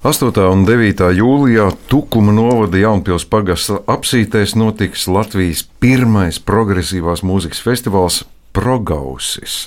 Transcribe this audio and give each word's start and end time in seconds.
8. 0.00 0.32
un 0.48 0.62
9. 0.64 1.10
jūlijā 1.12 1.66
Tukuma 1.92 2.32
novada 2.32 2.78
Jaunpils 2.80 3.26
pagasta 3.28 3.82
apsītēs 3.84 4.54
notiks 4.56 5.02
Latvijas 5.12 5.60
pirmais 5.76 6.38
progresīvās 6.40 7.20
mūzikas 7.20 7.60
festivāls 7.60 8.22
Progausis. 8.56 9.66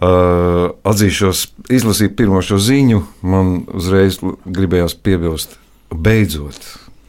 Uh, 0.00 0.72
atzīšos, 0.88 1.42
izlasīt 1.68 2.16
pirmo 2.16 2.40
šo 2.40 2.56
ziņu, 2.56 3.02
man 3.28 3.58
uzreiz 3.76 4.16
gribējās 4.24 4.96
piebilst, 5.04 5.58
beidzot, 5.92 6.64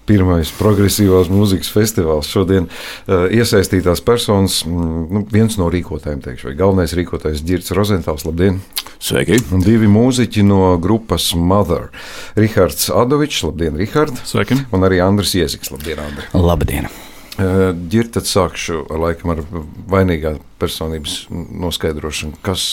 pirmais 0.08 0.52
progresīvās 0.58 1.32
mūzikas 1.32 1.72
festivāls. 1.74 2.32
Šodien 2.32 2.70
uh, 2.70 3.28
iesaistītās 3.34 4.04
personas, 4.06 4.62
mm, 4.68 5.08
nu, 5.14 5.24
viens 5.34 5.60
no 5.60 5.70
rīkotājiem, 5.74 6.24
teikšu, 6.26 6.50
vai 6.50 6.58
galvenais 6.60 6.96
rīkotājs 6.98 7.44
Girts 7.48 7.76
Rozentāls. 7.76 8.26
Labdien! 8.28 8.62
Sveiki! 8.98 9.38
Un 9.54 9.62
divi 9.62 9.90
mūziķi 9.92 10.46
no 10.48 10.62
grupas 10.82 11.30
Mother. 11.38 11.92
Rihards 12.40 12.90
Adovičs, 12.90 13.44
labdien, 13.46 13.78
Rihard! 13.78 14.18
Sveiki! 14.26 14.58
Un 14.74 14.88
arī 14.88 15.04
Andris 15.06 15.36
Ieziks, 15.38 15.70
labdien, 15.76 16.02
Andri! 16.02 16.26
Labdien! 16.34 16.90
Ģirt, 17.38 18.16
tad 18.16 18.26
sākšu 18.26 18.80
ar, 18.90 19.02
laikam, 19.04 19.36
ar 19.36 19.44
vainīgā 19.92 20.32
personības 20.58 21.28
noskaidrošanu. 21.30 22.40
Kas, 22.42 22.64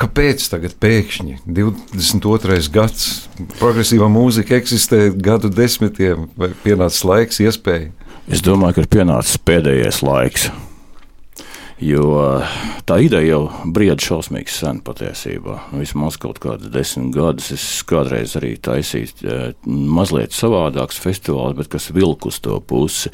kāpēc 0.00 0.46
tagad 0.52 0.76
pēkšņi 0.82 1.40
22. 1.46 2.60
gads 2.74 3.06
progresīvā 3.60 4.08
mūzika 4.12 4.58
eksistē 4.60 5.08
gadu 5.14 5.52
desmitiem, 5.52 6.28
vai 6.40 6.52
pienācis 6.64 7.06
laiks, 7.08 7.42
iespēja? 7.44 7.92
Es 8.30 8.42
domāju, 8.46 8.76
ka 8.76 8.84
ir 8.84 8.90
pienācis 8.92 9.40
pēdējais 9.42 10.02
laiks. 10.06 10.50
Jo 11.80 12.04
tā 12.84 12.98
ideja 13.00 13.38
jau 13.38 13.44
brieda 13.72 14.04
šausmīgi 14.04 14.52
sen 14.52 14.82
patiesībā. 14.84 15.56
Vismaz 15.72 16.18
kaut 16.20 16.36
kādus 16.42 16.68
desmit 16.74 17.14
gadus 17.16 17.48
es 17.56 17.64
kādreiz 17.88 18.36
arī 18.36 18.52
taisīju 18.60 19.54
mazliet 19.66 20.36
savādāks 20.36 21.00
festivāls, 21.00 21.56
bet 21.56 21.72
kas 21.72 21.88
vilk 21.96 22.28
uz 22.28 22.36
to 22.44 22.60
pusi. 22.60 23.12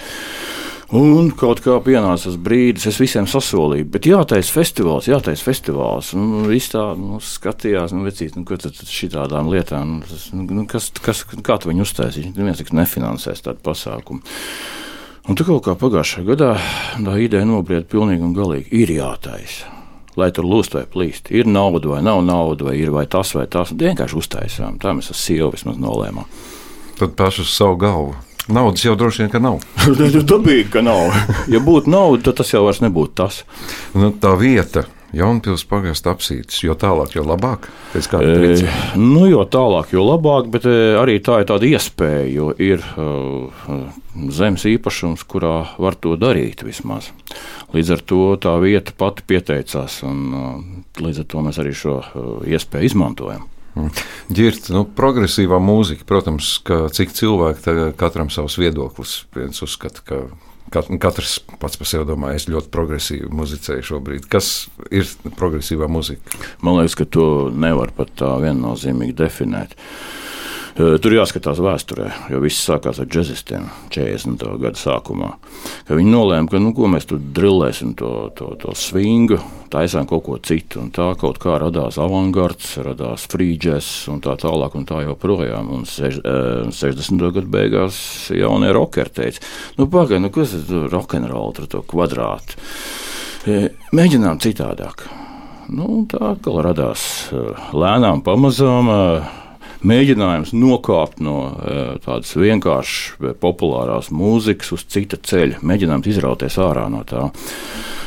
Un 0.95 1.33
kaut 1.35 1.59
kā 1.65 1.75
pienāca 1.83 2.29
tas 2.29 2.37
brīdis, 2.39 2.85
es 2.87 2.99
visiem 3.03 3.27
sasolīju, 3.27 3.89
bet 3.91 4.07
jātaisa 4.07 4.53
festivāls, 4.55 5.09
jātaisa 5.11 5.43
festivāls. 5.43 6.13
Un 6.15 6.45
viss 6.47 6.71
tā 6.71 6.83
nu, 6.95 7.19
skatījās, 7.19 7.91
nu, 7.97 8.05
vecīt, 8.07 8.37
nu, 8.39 8.45
ko 8.47 8.55
tad 8.63 8.79
šitādām 8.79 9.51
lietām, 9.51 9.97
nu, 9.97 10.07
tas, 10.07 10.29
nu, 10.31 10.63
kas, 10.71 10.93
kas, 11.03 11.25
kā 11.27 11.57
tu 11.59 11.73
viņu 11.73 11.83
uztaisīsi? 11.83 12.31
Neviens 12.37 12.63
tiks 12.63 12.77
nefinansēs 12.77 13.43
tādu 13.49 13.65
pasākumu. 13.67 14.23
Un 15.27 15.35
tu 15.35 15.43
kaut 15.49 15.65
kā 15.67 15.75
pagājušajā 15.75 16.23
gadā 16.29 16.53
tā 17.03 17.17
ideja 17.19 17.49
nobrieda 17.49 17.89
pilnīgi 17.91 18.23
un 18.23 18.37
galīgi. 18.37 18.71
Ir 18.79 18.95
jātaisa. 18.95 19.73
Lai 20.17 20.31
tur 20.33 20.47
lūst 20.47 20.79
vai 20.79 20.85
plīst, 20.89 21.33
ir 21.35 21.51
nauda 21.51 21.97
vai 21.97 21.99
nav 22.07 22.23
nauda, 22.25 22.71
vai 22.71 22.77
ir 22.79 22.95
vai 22.95 23.09
tas 23.11 23.35
vai 23.35 23.49
tas. 23.51 23.75
Vienkārši 23.75 24.21
uztaisām. 24.23 24.79
Tā 24.81 24.95
mēs 24.95 25.11
ar 25.11 25.19
sievu 25.19 25.51
vismaz 25.57 25.83
nolēmām. 25.83 26.31
Tad 26.97 27.19
pašu 27.19 27.45
savu 27.51 27.75
galvu. 27.83 28.15
Naudas 28.47 28.85
jau 28.85 28.95
droši 28.99 29.25
vien, 29.25 29.31
ka 29.33 29.41
nav. 29.43 29.63
Dabīgi, 30.33 30.69
ka 30.75 30.85
nav. 30.87 31.11
Ja 31.53 31.63
būtu 31.63 31.91
nauda, 31.91 32.29
tad 32.29 32.43
tas 32.43 32.53
jau 32.55 32.67
vairs 32.67 32.83
nebūtu 32.85 33.17
tas. 33.23 33.43
Nu, 33.97 34.13
tā 34.15 34.35
vieta, 34.39 34.87
Jaunpils 35.17 35.63
pagasta 35.69 36.11
apsītis, 36.13 36.59
jo 36.65 36.75
tālāk, 36.79 37.15
jo 37.17 37.23
labāk. 37.25 37.69
E, 37.95 38.57
nu, 38.99 39.25
jo 39.31 39.45
tālāk, 39.49 39.95
jo 39.95 40.05
labāk, 40.05 40.51
bet 40.53 40.67
e, 40.69 40.75
arī 40.99 41.19
tā 41.25 41.41
ir 41.41 41.49
tāda 41.49 41.69
iespēja, 41.69 42.27
jo 42.35 42.51
ir 42.61 42.83
uh, 42.99 43.87
zemes 44.35 44.67
īpašums, 44.69 45.25
kurā 45.31 45.55
var 45.81 45.97
to 46.03 46.17
darīt 46.21 46.67
vismaz. 46.67 47.13
Līdz 47.73 47.95
ar 47.97 48.07
to 48.13 48.23
tā 48.43 48.57
vieta 48.63 48.95
pati 48.99 49.25
pieteicās, 49.31 50.03
un 50.07 50.23
uh, 50.35 50.57
līdz 51.03 51.23
ar 51.23 51.31
to 51.33 51.45
mēs 51.49 51.63
arī 51.63 51.75
šo 51.77 52.01
uh, 52.03 52.33
iespēju 52.47 52.91
izmantojam. 52.91 53.47
Girta, 54.33 54.73
nu, 54.73 54.85
progresīvā 54.97 55.59
mūzika, 55.63 56.07
protams, 56.09 56.57
ka 56.65 56.87
cik 56.97 57.13
cilvēki 57.17 57.95
katram 58.01 58.33
savs 58.33 58.57
viedoklis. 58.61 59.19
Viens 59.37 59.63
uzskata, 59.65 60.05
ka 60.07 60.25
Katrs 60.73 61.37
pats 61.61 61.79
par 61.79 61.87
sevi 61.87 62.07
domā, 62.09 62.33
es 62.35 62.49
ļoti 62.51 62.71
progresīvi 62.75 63.29
muzicēju 63.31 63.87
šobrīd. 63.87 64.25
Kas 64.31 64.67
ir 64.91 65.07
progresīvā 65.39 65.87
muzika? 65.91 66.41
Man 66.59 66.81
liekas, 66.81 66.97
ka 66.99 67.07
to 67.07 67.27
nevar 67.55 67.93
pat 67.95 68.11
tā 68.19 68.33
viennozīmīgi 68.43 69.15
definēt. 69.17 69.77
Tur 70.77 71.15
jāskatās 71.15 71.57
vēsturē, 71.65 72.11
jo 72.29 72.39
viss 72.43 72.67
sākās 72.69 72.99
ar 73.01 73.07
džekstiem 73.09 73.71
40. 73.95 74.43
gada 74.61 74.77
sākumā. 74.77 75.31
Viņi 75.89 76.11
nolēma, 76.13 76.51
ka 76.53 76.61
nu, 76.61 76.75
mēs 76.93 77.09
tur 77.09 77.17
drillēsim 77.17 77.95
to, 77.97 78.11
to, 78.37 78.51
to 78.61 78.75
swingu, 78.77 79.39
taisām 79.73 80.05
kaut 80.11 80.27
ko 80.27 80.37
citu. 80.37 80.83
Un 80.83 80.91
tā 80.93 81.07
kaut 81.17 81.41
kā 81.41 81.55
radās 81.63 81.97
avangards, 82.03 82.75
radās 82.85 83.25
frīdžers 83.33 83.89
un 84.13 84.21
tā 84.27 84.35
tālāk 84.43 84.77
un 84.77 84.85
tā 84.85 85.01
joprojām. 85.07 85.73
Un 85.79 85.89
sež, 85.89 86.21
60. 86.21 87.25
gada 87.25 87.49
beigās 87.57 88.03
jaunie 88.37 88.75
rockeri 88.77 89.15
teica, 89.17 89.47
nu 89.81 89.89
pagaidi, 89.89 90.27
nu 90.27 90.33
kas 90.35 90.53
ir 90.61 90.91
rokenrola 90.93 91.57
ar 91.57 91.71
to 91.73 91.81
kvadrātu? 91.89 92.61
Mēģinām 93.97 94.45
citādāk. 94.45 95.09
Nu, 95.73 96.05
tā 96.05 96.37
kā 96.45 96.61
radās 96.69 97.09
lēnām, 97.73 98.21
pamazām 98.29 98.93
mēģinājums 99.85 100.55
nokāpt 100.57 101.21
no 101.25 101.37
eh, 101.53 101.97
tādas 102.05 102.33
vienkāršas, 102.39 103.35
populārās 103.43 104.13
mūzikas 104.15 104.73
uz 104.77 104.87
cita 104.93 105.19
ceļa, 105.21 105.61
mēģinājums 105.67 106.11
izrauties 106.13 106.59
ārā 106.63 106.87
no 106.93 107.03
tā, 107.09 107.29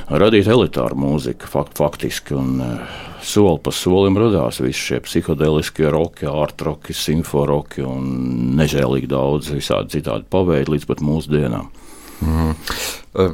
radīt 0.10 0.50
elitāru 0.50 0.98
mūziku 1.00 1.50
fakt, 1.50 1.78
faktiski. 1.80 2.38
Un, 2.40 2.58
eh, 2.66 2.98
Soli 3.20 3.60
pa 3.60 3.72
solim 3.76 4.16
radās 4.16 4.62
visi 4.64 4.80
šie 4.80 5.02
psihodeliskie 5.04 5.90
roki, 5.92 6.24
ārtroki, 6.32 6.96
simforoki 6.96 7.84
un 7.84 8.06
nežēlīgi 8.56 9.10
daudz 9.12 9.52
visādi 9.52 9.98
citādi 9.98 10.24
paveidi 10.32 10.72
līdz 10.72 10.88
pat 10.88 11.04
mūsdienām. 11.04 11.68
Mm. 12.22 12.56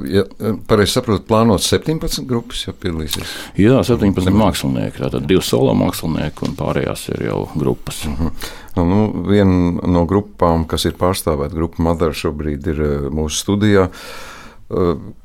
Ja 0.10 0.24
pareizi 0.70 0.96
saprotu, 0.96 1.26
plānots 1.28 1.68
17 1.74 2.24
grupas, 2.30 2.62
jau 2.68 2.74
piedalīsies. 2.80 3.34
Jā, 3.60 3.82
17 3.84 4.32
mākslinieki. 4.34 5.02
Tātad 5.04 5.26
divi 5.28 5.44
solo 5.44 5.74
mākslinieki 5.78 6.48
un 6.48 6.56
pārējās 6.60 7.10
ir 7.16 7.26
jau 7.28 7.42
grupas. 7.56 8.06
Mm 8.06 8.16
-hmm. 8.16 8.86
nu, 8.92 9.02
Viena 9.28 9.90
no 9.98 10.06
grupām, 10.06 10.66
kas 10.66 10.86
ir 10.86 10.96
pārstāvēta, 11.00 11.54
grupa 11.54 11.84
Madara 11.84 12.14
šobrīd 12.14 12.68
ir 12.68 12.82
mūsu 13.12 13.44
studijā. 13.44 13.90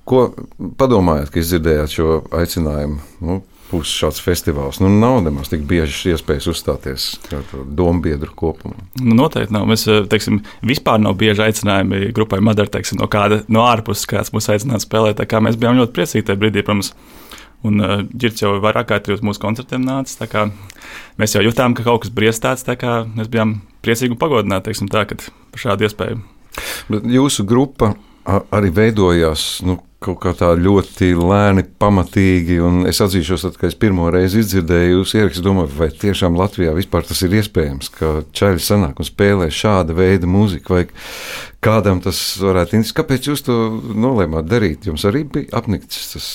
Ko 0.04 0.34
padomājat, 0.76 1.30
kad 1.30 1.42
izdzirdējāt 1.42 1.96
šo 1.96 2.22
aicinājumu? 2.30 2.98
Nu, 3.20 3.42
būs 3.70 3.92
šāds 4.00 4.20
festivāls. 4.22 4.80
Nu, 4.82 4.90
nav 4.92 5.20
nemaz 5.24 5.50
tik 5.52 5.62
bieži 5.68 6.14
iespējas 6.14 6.48
uzstāties 6.52 7.06
domu 7.64 8.02
biedru 8.04 8.32
kopumā. 8.36 8.76
Nu, 9.00 9.14
noteikti 9.22 9.54
nav. 9.56 9.68
Mēs 9.70 9.86
teiksim, 10.10 10.42
vispār 10.66 11.00
nav 11.02 11.16
bieži 11.20 11.46
aicinājumi 11.46 12.10
grupai 12.16 12.42
Madara 12.44 12.70
teiksim, 12.76 13.00
no 13.00 13.08
kāda 13.10 13.42
no 13.52 13.64
ārpuses, 13.68 14.08
kāds 14.10 14.34
mūs 14.34 14.50
aicināja 14.52 14.82
spēlēt. 14.84 15.22
Mēs 15.46 15.58
bijām 15.60 15.78
ļoti 15.80 15.96
priecīgi 15.96 16.28
tajā 16.28 16.42
brīdī, 16.42 16.66
protams. 16.66 16.94
Un 17.66 17.82
uh, 17.84 17.98
Girts 18.16 18.40
jau 18.40 18.54
vairāk 18.62 18.86
kārt 18.88 19.10
uz 19.12 19.20
mūsu 19.20 19.42
koncertiem 19.42 19.82
nāca. 19.84 20.46
Mēs 21.20 21.34
jau 21.36 21.42
jutām, 21.44 21.74
ka 21.76 21.84
kaut 21.84 22.06
kas 22.06 22.12
briestāts. 22.16 22.64
Mēs 22.64 23.28
bijām 23.28 23.58
priecīgi 23.84 24.16
un 24.16 24.20
pagodināti 24.20 24.72
tā, 24.88 25.04
par 25.04 25.64
šādu 25.64 25.84
iespēju. 25.84 26.22
Bet 26.88 27.10
jūsu 27.12 27.44
grupa 27.48 27.94
arī 28.26 28.72
veidojās 28.74 29.60
nu, 29.66 29.78
kaut 30.00 30.16
kā 30.22 30.32
tā 30.36 30.48
ļoti 30.56 31.10
lēni, 31.16 31.64
pamatīgi. 31.80 32.56
Es 32.88 33.02
atzīšos, 33.04 33.44
tad, 33.44 33.58
kad 33.60 33.68
es 33.68 33.76
pirmo 33.80 34.08
reizi 34.12 34.40
izdzirdēju 34.40 34.94
jūsu 34.94 35.18
ierakstu, 35.18 35.44
domāju, 35.44 35.72
vai 35.76 35.90
tiešām 35.92 36.38
Latvijā 36.40 36.72
vispār 36.76 37.04
tas 37.08 37.20
ir 37.26 37.36
iespējams, 37.40 37.92
ka 37.98 38.12
čaļi 38.36 38.64
sanāk 38.64 39.00
un 39.00 39.08
spēlē 39.08 39.50
šāda 39.52 39.96
veida 39.96 40.30
mūziku, 40.30 40.78
vai 40.78 40.86
kādam 41.64 42.00
tas 42.04 42.20
varētu 42.40 42.78
interesēt. 42.78 43.00
Kāpēc 43.02 43.28
jūs 43.28 43.44
to 43.48 43.58
nolēmāt 43.92 44.48
darīt? 44.48 44.88
Jums 44.88 45.04
arī 45.08 45.26
bija 45.28 45.52
apnikts 45.60 46.14
tas 46.14 46.30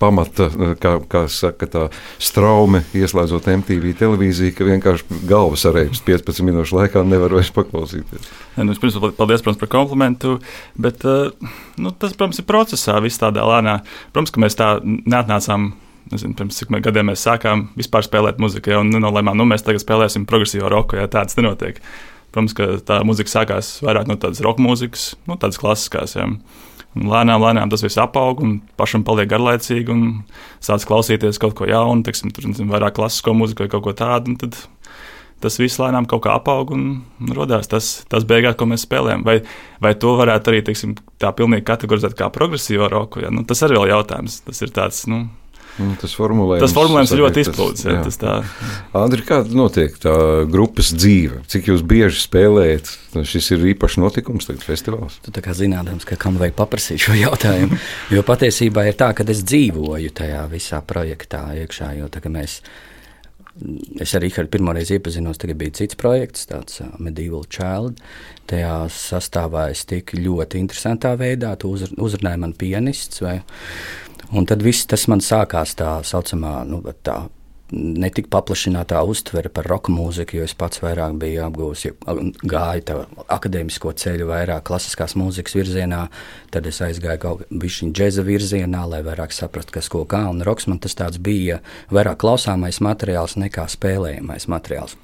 pamata, 0.00 0.48
kā, 0.80 0.96
kā 1.10 1.24
saka, 1.30 1.68
tā 1.70 1.84
straume, 2.22 2.82
ieslēdzot 2.96 3.48
MTV 3.52 3.94
televīziju, 4.00 4.54
ka 4.56 4.66
vienkārši 4.68 5.20
galvas 5.30 5.64
arējas 5.70 6.02
15 6.06 6.44
minūšu 6.46 6.78
laikā 6.80 7.04
nevar 7.06 7.36
vairs 7.36 7.52
paklausīties. 7.54 8.28
Ja, 8.56 8.66
nu, 8.66 8.74
pirms, 8.80 8.98
paldies, 9.18 9.44
protams, 9.44 9.60
par 9.62 9.72
komplimentu, 9.72 10.38
bet 10.80 11.06
eh, 11.08 11.30
nu, 11.78 11.94
tas, 11.94 12.16
protams, 12.16 12.42
ir 12.42 12.48
procesā, 12.50 12.98
viss 13.04 13.22
tādā 13.22 13.46
lēnā. 13.48 13.80
Protams, 14.12 14.34
ka 14.34 14.44
mēs 14.44 14.58
tā 14.60 14.74
neatnācām 14.84 15.72
nezinu, 16.12 16.36
pirms 16.38 16.58
cik 16.60 16.72
gadiem 16.84 17.08
mēs 17.10 17.24
sākām 17.24 17.68
vispār 17.78 18.04
spēlēt 18.06 18.40
muziku, 18.42 18.74
ja, 18.74 18.82
un 18.84 18.92
nolēmām, 18.92 19.36
nu, 19.38 19.46
mēs 19.48 19.64
tagad 19.66 19.82
spēlēsim 19.82 20.26
progresīvo 20.28 20.68
roku, 20.72 20.98
ja 21.00 21.08
tāds 21.10 21.38
nenotiek. 21.38 21.80
Protams, 22.34 22.54
ka 22.58 22.66
tā 22.82 22.98
muzika 23.06 23.30
sākās 23.30 23.76
vairāk 23.84 24.08
no 24.10 24.18
tādas 24.20 24.42
roka 24.44 24.62
mūzikas, 24.62 25.12
nu, 25.28 25.38
tādas 25.38 25.60
klasiskās. 25.60 26.16
Ja. 26.18 26.26
Lēnām, 26.94 27.42
lēnām 27.42 27.70
tas 27.72 27.82
viss 27.82 27.98
apaug 27.98 28.42
un 28.44 28.58
pašam 28.78 29.02
paliek 29.06 29.26
garlaicīgi 29.32 29.90
un 29.90 30.04
sāc 30.62 30.86
klausīties 30.86 31.40
kaut 31.42 31.56
ko 31.58 31.66
jaunu, 31.66 32.04
teiksim, 32.06 32.30
tur 32.34 32.46
nezinu, 32.46 32.70
vairāk 32.70 32.94
klasisko 33.00 33.34
mūziku 33.34 33.64
vai 33.64 33.72
kaut 33.72 33.82
ko 33.88 33.94
tādu. 33.98 34.36
Tad 34.38 34.60
tas 35.42 35.58
viss 35.60 35.80
lēnām 35.82 36.06
kaut 36.08 36.22
kā 36.24 36.36
apaug 36.38 36.70
un 36.76 36.84
radās 37.34 37.68
tas, 37.70 37.90
tas 38.10 38.26
beigās, 38.28 38.56
ko 38.60 38.68
mēs 38.70 38.86
spēlējam. 38.86 39.26
Vai, 39.26 39.40
vai 39.82 39.94
to 39.98 40.14
varētu 40.20 40.52
arī 40.52 40.62
teiksim, 40.68 40.94
tā 41.20 41.34
pilnīgi 41.36 41.66
kategorizēt 41.68 42.16
kā 42.18 42.30
progresīvo 42.32 42.88
roku? 42.92 43.24
Ja? 43.24 43.32
Nu, 43.34 43.44
tas 43.48 43.64
arī 43.66 43.80
ir 43.80 43.96
jautājums. 43.96 44.40
Tas 44.46 44.62
ir 44.64 44.72
tāds. 44.74 45.04
Nu, 45.10 45.26
tas 46.00 46.12
formulējums, 46.14 46.62
tas 46.64 46.74
formulējums 46.76 47.12
ir 47.16 47.20
ļoti 47.22 47.42
izplūdes. 47.44 47.84
jā. 47.88 47.96
Tas 48.06 48.18
tā. 48.20 48.34
Andri, 49.00 49.24
kā 49.26 49.40
notiek 49.50 49.96
tā 50.02 50.14
grupas 50.50 50.92
dzīve? 50.94 51.42
Cik 51.50 51.72
jūs 51.72 51.82
bieži 51.86 52.22
spēlējat? 52.22 52.92
Nu, 53.14 53.24
Šis 53.26 53.50
ir 53.54 53.66
īpašs 53.74 53.98
notikums, 54.02 54.46
tagad 54.48 54.64
festivāls. 54.66 55.18
Tu 55.22 55.34
tā 55.34 55.42
kā 55.44 55.54
zinādams, 55.54 56.06
ka 56.06 56.18
kam 56.20 56.38
vajag 56.40 56.56
paprasīt 56.58 57.04
šo 57.06 57.18
jautājumu. 57.24 57.78
Jo 58.14 58.24
patiesībā 58.26 58.86
ir 58.90 58.98
tā, 58.98 59.12
ka 59.14 59.26
es 59.34 59.42
dzīvoju 59.46 60.14
tajā 60.18 60.42
visā 60.52 60.80
projektā 60.86 61.44
iekšā. 61.62 61.92
Jo 61.98 62.10
tā, 62.12 62.22
mēs, 62.30 62.60
es 64.02 64.14
arī 64.18 64.30
ar 64.38 64.50
pirmoreiz 64.50 64.90
iepazinos, 64.94 65.38
tagad 65.42 65.58
bija 65.62 65.74
cits 65.78 65.98
projekts, 65.98 66.48
tāds 66.50 66.80
uh, 66.82 66.90
Medieval 67.02 67.46
Child. 67.50 68.02
Tajā 68.50 68.74
sastāvā 68.92 69.70
es 69.72 69.86
tik 69.88 70.12
ļoti 70.18 70.58
interesantā 70.60 71.14
veidā, 71.16 71.54
tu 71.56 71.70
uzr 71.72 71.94
uzrunāji 71.96 72.42
man 72.42 72.52
pianists. 72.58 73.22
Vai, 73.24 73.38
un 74.32 74.46
tad 74.46 74.62
viss 74.62 74.86
tas 74.86 75.08
man 75.10 75.20
sākās 75.24 75.74
tā 75.78 75.98
saucamā, 76.06 76.62
nu, 76.68 76.82
tā 77.02 77.24
netik 77.74 78.28
paplašinātā 78.32 79.00
uztvere 79.08 79.48
par 79.52 79.66
roka 79.68 79.92
mūziku, 79.92 80.38
jo 80.38 80.46
es 80.46 80.54
pats 80.58 80.82
vairāk 80.82 81.16
biju 81.18 81.44
apgūlis, 81.46 81.86
gāju 82.44 82.84
tā 82.86 82.96
akadēmisko 83.34 83.94
ceļu, 84.00 84.28
vairāk 84.28 84.66
klasiskās 84.68 85.16
mūzikas 85.18 85.56
virzienā, 85.56 86.02
tad 86.54 86.68
es 86.70 86.80
aizgāju 86.84 87.22
kaut 87.22 87.44
kādā 87.48 87.90
džēza 87.96 88.24
virzienā, 88.26 88.84
lai 88.90 89.00
vairāk 89.06 89.34
saprastu, 89.34 89.74
kas 89.78 89.88
ko 89.92 90.04
kā, 90.08 90.24
un 90.30 90.44
roks 90.46 90.68
man 90.70 90.80
tas 90.82 91.18
bija 91.18 91.60
vairāk 91.94 92.20
klausāmais 92.22 92.82
materiāls 92.84 93.38
nekā 93.40 93.66
spēlējamais 93.72 94.48
materiāls. 94.52 94.98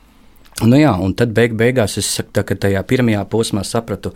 Nu 0.61 0.77
jā, 0.77 0.93
un 1.01 1.15
tad 1.17 1.33
beig 1.33 1.55
beigās 1.57 1.97
es 1.99 2.11
tā, 2.35 2.45
tajā 2.45 2.83
pirmajā 2.85 3.25
posmā 3.31 3.65
sapratu, 3.65 4.13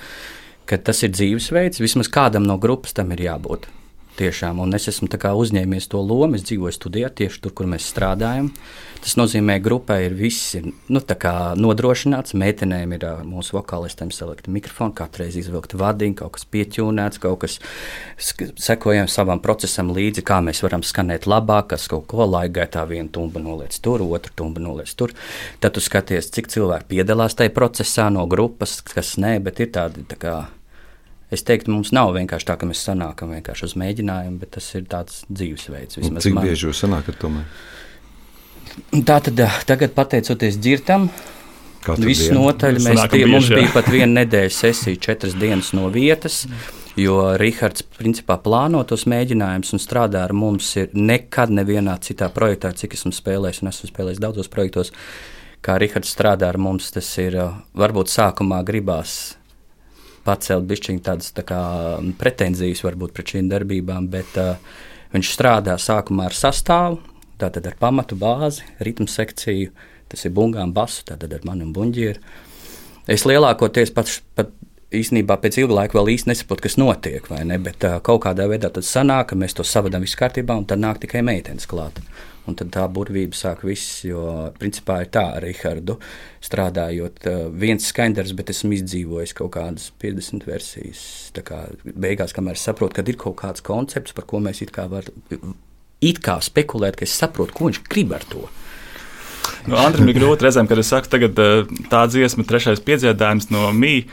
ka 0.69 0.77
tas 0.77 1.01
ir 1.03 1.15
dzīvesveids, 1.15 1.81
vismaz 1.81 2.11
kādam 2.13 2.45
no 2.45 2.59
grupas 2.61 2.93
tam 2.97 3.13
ir 3.17 3.25
jābūt. 3.25 3.71
Tiešām, 4.15 4.61
un 4.63 4.77
es 4.77 4.85
esmu 4.87 5.09
uzņēmies 5.11 5.89
to 5.91 5.99
lomu. 5.99 6.37
Es 6.39 6.45
dzīvoju 6.47 6.77
studijā, 6.77 7.09
tieši 7.11 7.41
tur, 7.43 7.51
kur 7.51 7.67
mēs 7.67 7.89
strādājam. 7.91 8.53
Tas 9.03 9.17
nozīmē, 9.19 9.57
ka 9.59 9.65
grupai 9.67 9.97
ir 10.07 10.15
viss 10.15 10.55
ir, 10.55 10.69
nu, 10.89 11.03
nodrošināts. 11.03 12.37
Meitenēm 12.39 12.95
ir 12.95 13.07
mūsu 13.27 13.59
vokālistiem 13.59 14.13
salikta 14.15 14.55
mikrofona, 14.55 14.95
katru 14.95 15.25
reizi 15.25 15.43
izvilkt 15.43 15.75
vadiņu, 15.75 16.17
kaut 16.23 16.37
kas 16.39 16.47
pieķūnēts, 16.47 17.21
kaut 17.27 17.43
kas 17.43 17.59
sekojam 18.63 19.11
savam 19.11 19.43
procesam 19.43 19.91
līdzi, 19.91 20.23
kā 20.25 20.39
mēs 20.47 20.63
varam 20.63 20.87
skanēt 20.87 21.27
labāk, 21.27 21.73
kas 21.75 21.91
kaut 21.91 22.07
ko 22.15 22.25
laika 22.25 22.61
gaitā 22.63 22.87
viena 22.89 23.11
tumba 23.11 23.43
noliec 23.43 23.77
tur, 23.83 24.07
otru 24.07 24.33
tumba 24.39 24.63
noliec 24.63 24.95
tur. 24.95 25.13
Tad 25.59 25.75
tu 25.75 25.83
skaties, 25.83 26.31
cik 26.31 26.55
cilvēki 26.55 26.95
piedalās 26.95 27.35
tajā 27.35 27.51
procesā 27.53 28.13
no 28.15 28.29
grupas, 28.31 28.79
kas 28.95 29.19
nē, 29.19 29.41
bet 29.43 29.61
ir 29.61 29.75
tādi. 29.75 30.07
Tā 30.09 30.23
kā, 30.23 30.39
Es 31.35 31.43
teiktu, 31.47 31.73
mums 31.75 31.91
nav 31.95 32.13
vienkārši 32.15 32.47
tā, 32.51 32.59
ka 32.61 32.69
mēs 32.69 32.83
sanākam 32.87 33.33
vienkārši 33.35 33.69
uz 33.69 33.77
mēģinājumu, 33.81 34.41
bet 34.43 34.55
tas 34.57 34.69
ir 34.79 34.85
tāds 34.91 35.23
dzīvesveids. 35.31 35.99
Cik 35.99 36.37
man. 36.37 36.47
bieži 36.47 36.69
jūs 36.69 36.85
sanākat 36.85 37.19
tomēr? 37.23 37.49
Tā 39.07 39.19
tad 39.23 39.41
tagad, 39.69 39.93
pateicoties 39.95 40.57
ģirtam, 40.63 41.09
viss 42.01 42.31
notaļ. 42.35 42.81
Mēs 42.83 43.05
tie, 43.13 43.25
mums 43.31 43.51
bija 43.53 43.71
pat 43.75 43.91
viena 43.93 44.23
nedēļas 44.23 44.63
sesija, 44.65 45.01
četras 45.11 45.37
dienas 45.39 45.73
no 45.77 45.91
vietas. 45.95 46.45
Jo 46.99 47.35
Rahards 47.41 47.83
principā 47.97 48.37
plāno 48.43 48.85
tos 48.87 49.03
mēģinājumus 49.11 49.75
un 49.75 49.83
strādā 49.83 50.23
ar 50.29 50.35
mums. 50.37 50.71
Ir 50.79 50.95
nekad 50.95 51.51
nevienā 51.55 51.97
citā 52.07 52.31
projektā, 52.35 52.71
cik 52.71 52.95
esmu 52.95 53.11
spēlējis, 53.15 53.63
un 53.63 53.73
esmu 53.73 53.91
spēlējis 53.91 54.23
daudzos 54.23 54.51
projektos, 54.53 54.93
kā 55.65 55.79
Rahards 55.83 56.15
strādā 56.15 56.53
ar 56.55 56.61
mums. 56.63 56.93
Tas 56.95 57.09
ir 57.23 57.39
varbūt 57.75 58.13
sākumā 58.15 58.63
gribās 58.67 59.35
pacelt 60.25 60.67
bišķiņu 60.71 61.03
tādas 61.05 61.33
tā 61.37 61.45
kā, 61.47 61.61
pretenzijas 62.21 62.83
varbūt 62.85 63.15
pret 63.17 63.35
šīm 63.35 63.51
darbībām, 63.53 64.09
bet 64.13 64.39
uh, 64.41 64.57
viņš 65.15 65.33
strādā 65.37 65.77
sākumā 65.81 66.29
ar 66.31 66.37
sastāvu, 66.37 67.01
tātad 67.41 67.67
ar 67.69 67.79
pamatu 67.81 68.19
bāzi, 68.19 68.67
ritmu 68.85 69.07
sekciju, 69.11 69.73
tas 70.11 70.27
ir 70.27 70.35
bungām 70.37 70.75
basu, 70.75 71.05
tātad 71.09 71.33
ar 71.35 71.47
mani 71.47 71.67
un 71.67 71.73
buņģieru. 71.77 72.23
Es 73.11 73.27
lielākoties 73.29 73.93
pats 73.95 74.21
pat 74.37 74.53
īstenībā 74.95 75.37
pēc 75.43 75.59
ilga 75.61 75.81
laika 75.81 75.99
vēl 75.99 76.13
īsti 76.15 76.31
nesaprotu, 76.31 76.65
kas 76.69 76.79
notiek, 76.81 77.27
vai 77.31 77.43
ne, 77.49 77.59
bet 77.63 77.85
uh, 77.85 77.99
kaut 78.05 78.25
kādā 78.27 78.47
veidā 78.51 78.71
tas 78.73 78.91
sanāk, 78.91 79.33
ka 79.33 79.39
mēs 79.39 79.57
to 79.59 79.67
savadām 79.67 80.07
viss 80.07 80.19
kārtībā, 80.19 80.57
un 80.57 80.69
tad 80.71 80.83
nāk 80.83 81.03
tikai 81.03 81.25
meitenes 81.27 81.69
klāt. 81.71 82.01
Un 82.45 82.57
tad 82.61 82.69
tā 82.75 82.83
burvība 82.93 83.37
sāk 83.39 83.63
viss, 83.65 84.03
jo 84.05 84.21
principā 84.61 84.99
ir 85.01 85.09
tā 85.15 85.23
ar 85.39 85.45
Rahardu 85.47 85.97
strādājot. 86.45 87.25
Viens 87.57 87.87
skaņdarbs, 87.89 88.35
bet 88.37 88.53
esmu 88.53 88.75
izdzīvojis 88.77 89.33
kaut 89.39 89.55
kādas 89.57 89.89
50 90.03 90.45
versijas. 90.49 91.05
Tā 91.37 91.45
kā 91.47 91.63
beigās, 91.85 92.37
kamēr 92.37 92.61
saprotu, 92.61 92.99
ka 92.99 93.07
ir 93.09 93.17
kaut 93.21 93.39
kāds 93.41 93.65
koncepts, 93.65 94.13
par 94.13 94.29
ko 94.29 94.43
mēs 94.45 94.61
it 94.67 94.75
kā 94.77 94.85
varam 94.93 95.57
it 96.05 96.21
kā 96.25 96.37
spekulēt, 96.45 96.99
ka 97.01 97.07
es 97.07 97.17
saprotu, 97.17 97.55
ko 97.57 97.71
viņš 97.71 97.81
grib 97.89 98.13
ar 98.17 98.27
to. 98.29 98.45
Nu, 99.69 99.79
Andrija 99.81 100.13
ir 100.13 100.19
grūti 100.19 100.45
reizēm, 100.45 100.69
kad 100.69 100.81
es 100.81 100.91
saku, 100.93 101.09
tagad 101.13 101.39
tā 101.93 102.05
dziesma, 102.11 102.45
trešais 102.49 102.83
piedziedājums 102.85 103.51
no 103.53 103.71
Mīja 103.77 104.09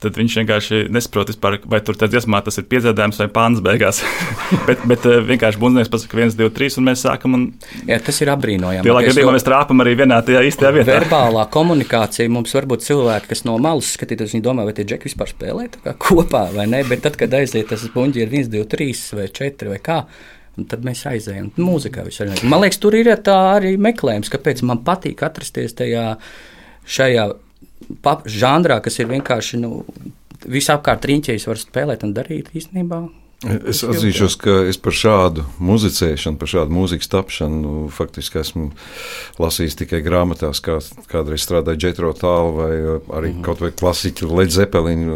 tad 0.00 0.16
viņš 0.16 0.36
vienkārši 0.40 0.78
nesaprot, 0.92 1.30
vispār, 1.30 1.58
vai 1.68 1.80
tur 1.84 1.98
tas 1.98 2.10
dziesmā 2.12 2.40
tas 2.44 2.56
ir 2.60 2.66
piedzēdājums 2.70 3.20
vai 3.20 3.26
pāns 3.32 3.60
beigās. 3.64 4.00
bet, 4.68 4.82
bet 4.88 5.04
eh, 5.08 5.20
vienkārši 5.28 5.60
bundznieks 5.60 5.92
pasaka, 5.92 6.18
viens, 6.18 6.36
divi, 6.38 6.50
trīs, 6.56 6.78
un 6.80 6.88
mēs 6.88 7.04
sākam. 7.04 7.36
Un... 7.36 7.44
Jā, 7.88 8.00
tas 8.06 8.20
ir 8.24 8.32
apbrīnojami. 8.32 8.86
Lielākā 8.86 9.12
gadījumā 9.12 9.36
mēs 9.36 9.46
trāpam 9.46 9.84
arī 9.84 9.94
vienā 10.00 10.20
tajā 10.26 10.42
īstajā 10.48 10.72
vietā. 10.78 10.96
Verbālā 10.96 11.44
komunikācija 11.52 12.32
mums 12.32 12.56
var 12.56 12.68
būt 12.70 12.86
cilvēki, 12.88 13.30
kas 13.34 13.44
no 13.48 13.58
malas 13.60 13.92
skatīties, 13.98 14.34
viņi 14.36 14.46
domā, 14.46 14.64
vai 14.68 14.74
tie 14.76 14.86
džeki 14.88 15.10
vispār 15.10 15.32
spēlē 15.34 15.68
kopā 16.00 16.46
vai 16.54 16.66
nē, 16.70 16.84
bet 16.88 17.04
tad, 17.04 17.18
kad 17.20 17.34
aiziet 17.36 17.68
tas 17.70 17.84
buņģi 17.92 18.24
ir 18.24 18.32
viens, 18.32 18.48
divi, 18.50 18.66
trīs 18.70 19.04
vai 19.16 19.28
četri 19.28 19.74
vai 19.74 19.80
kā. 19.84 20.00
Un 20.58 20.66
tad 20.68 20.82
mēs 20.84 21.04
aizējām. 21.06 21.52
Mūzikā 21.60 22.02
vispār. 22.04 22.32
Man 22.50 22.64
liekas, 22.64 22.80
tur 22.82 22.96
ir 22.98 23.12
tā 23.24 23.36
arī 23.54 23.76
meklējums, 23.80 24.32
kāpēc 24.32 24.64
man 24.66 24.82
patīk 24.84 25.22
atrasties 25.24 25.76
tajā 25.78 26.16
šajā 26.90 27.28
žanrā, 28.30 28.80
kas 28.84 29.00
ir 29.00 29.10
vienkārši 29.10 29.60
nu, 29.62 29.84
visapkārt 30.50 31.08
riņķējis, 31.08 31.48
var 31.50 31.60
spēlēt 31.60 32.06
un 32.06 32.14
darīt 32.16 32.52
īstenībā. 32.56 33.04
Es 33.40 33.78
atzīšos, 33.80 34.34
ka 34.36 34.54
es 34.68 34.76
par 34.76 34.92
šādu 34.92 35.46
muzicēšanu, 35.64 36.36
par 36.36 36.50
šādu 36.52 36.74
mūzikas 36.76 37.08
tapšanu 37.08 37.60
nu, 37.62 37.72
faktiski 37.88 38.36
esmu 38.42 38.66
lasījis 39.40 39.78
tikai 39.80 40.02
grāmatās, 40.04 40.60
kā 40.60 40.76
kādreiz 41.08 41.46
strādāja 41.46 41.80
Džetro 41.80 42.12
tālu 42.18 42.52
vai 42.58 42.74
arī 43.16 43.30
mm. 43.32 43.40
kaut 43.46 43.62
vai 43.64 43.72
klasiķi 43.72 44.28
Led 44.28 44.52
Zeppelin. 44.52 45.06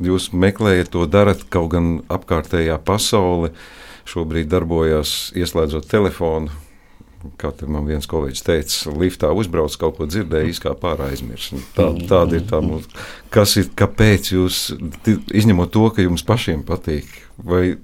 Jūs 0.00 0.30
meklējat 0.32 0.94
to, 0.96 1.04
darat 1.04 1.44
kaut 1.52 1.74
gan 1.76 1.98
apkārtējā 2.08 2.80
pasaule. 2.80 3.52
Šobrīd 4.08 4.48
darbojas 4.48 5.34
ieslēdzot 5.36 5.90
telefonu, 5.90 6.54
kā 7.40 7.50
man 7.66 7.86
viens 7.88 8.08
kolēģis 8.10 8.44
teica, 8.46 8.94
liftā 9.00 9.30
uzbrauc 9.34 9.74
kaut 9.80 9.98
ko 9.98 10.08
dzirdējis, 10.10 10.60
kā 10.62 10.74
pārā 10.78 11.10
aizmirst. 11.12 11.56
Tā, 11.76 11.90
tāda 12.08 12.38
ir 12.38 12.46
tā 12.48 12.60
mūzika. 12.64 13.04
Kas 13.34 13.56
ir, 13.60 13.70
kāpēc 13.78 14.32
jūs, 14.34 14.62
izņemot 15.34 15.72
to, 15.74 15.86
ka 15.94 16.04
jums 16.04 16.24
pašiem 16.26 16.64
patīk, 16.66 17.10
vai 17.36 17.76